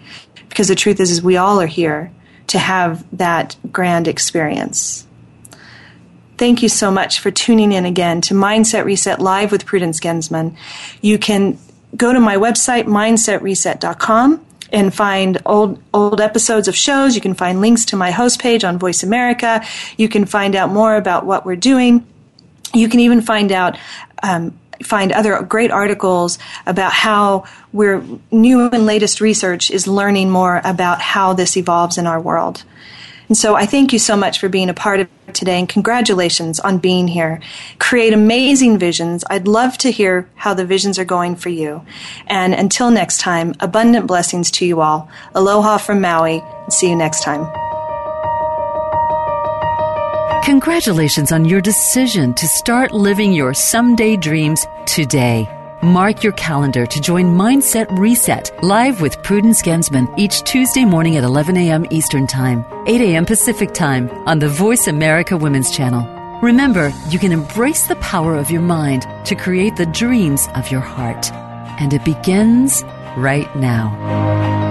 [0.49, 2.11] Because the truth is, is we all are here
[2.49, 5.07] to have that grand experience.
[6.39, 10.55] Thank you so much for tuning in again to Mindset Reset Live with Prudence Gensman.
[11.01, 11.59] You can
[11.97, 17.15] go to my website, mindsetreset.com, and find old old episodes of shows.
[17.15, 19.65] You can find links to my host page on Voice America.
[19.97, 22.07] You can find out more about what we're doing.
[22.75, 23.79] You can even find out
[24.23, 30.61] um, find other great articles about how we're new and latest research is learning more
[30.65, 32.65] about how this evolves in our world.
[33.29, 36.61] And so I thank you so much for being a part of today and congratulations
[36.61, 37.41] on being here.
[37.79, 39.25] Create amazing visions.
[39.29, 41.85] I'd love to hear how the visions are going for you.
[42.29, 45.11] And until next time, abundant blessings to you all.
[45.35, 46.43] Aloha from Maui.
[46.69, 47.66] See you next time.
[50.47, 55.49] Congratulations on your decision to start living your someday dreams today.
[55.83, 61.25] Mark your calendar to join Mindset Reset live with Prudence Gensman each Tuesday morning at
[61.25, 61.85] 11 a.m.
[61.91, 63.27] Eastern Time, 8 a.m.
[63.27, 66.07] Pacific Time on the Voice America Women's Channel.
[66.41, 70.81] Remember, you can embrace the power of your mind to create the dreams of your
[70.81, 71.33] heart.
[71.81, 72.85] And it begins
[73.17, 74.66] right now.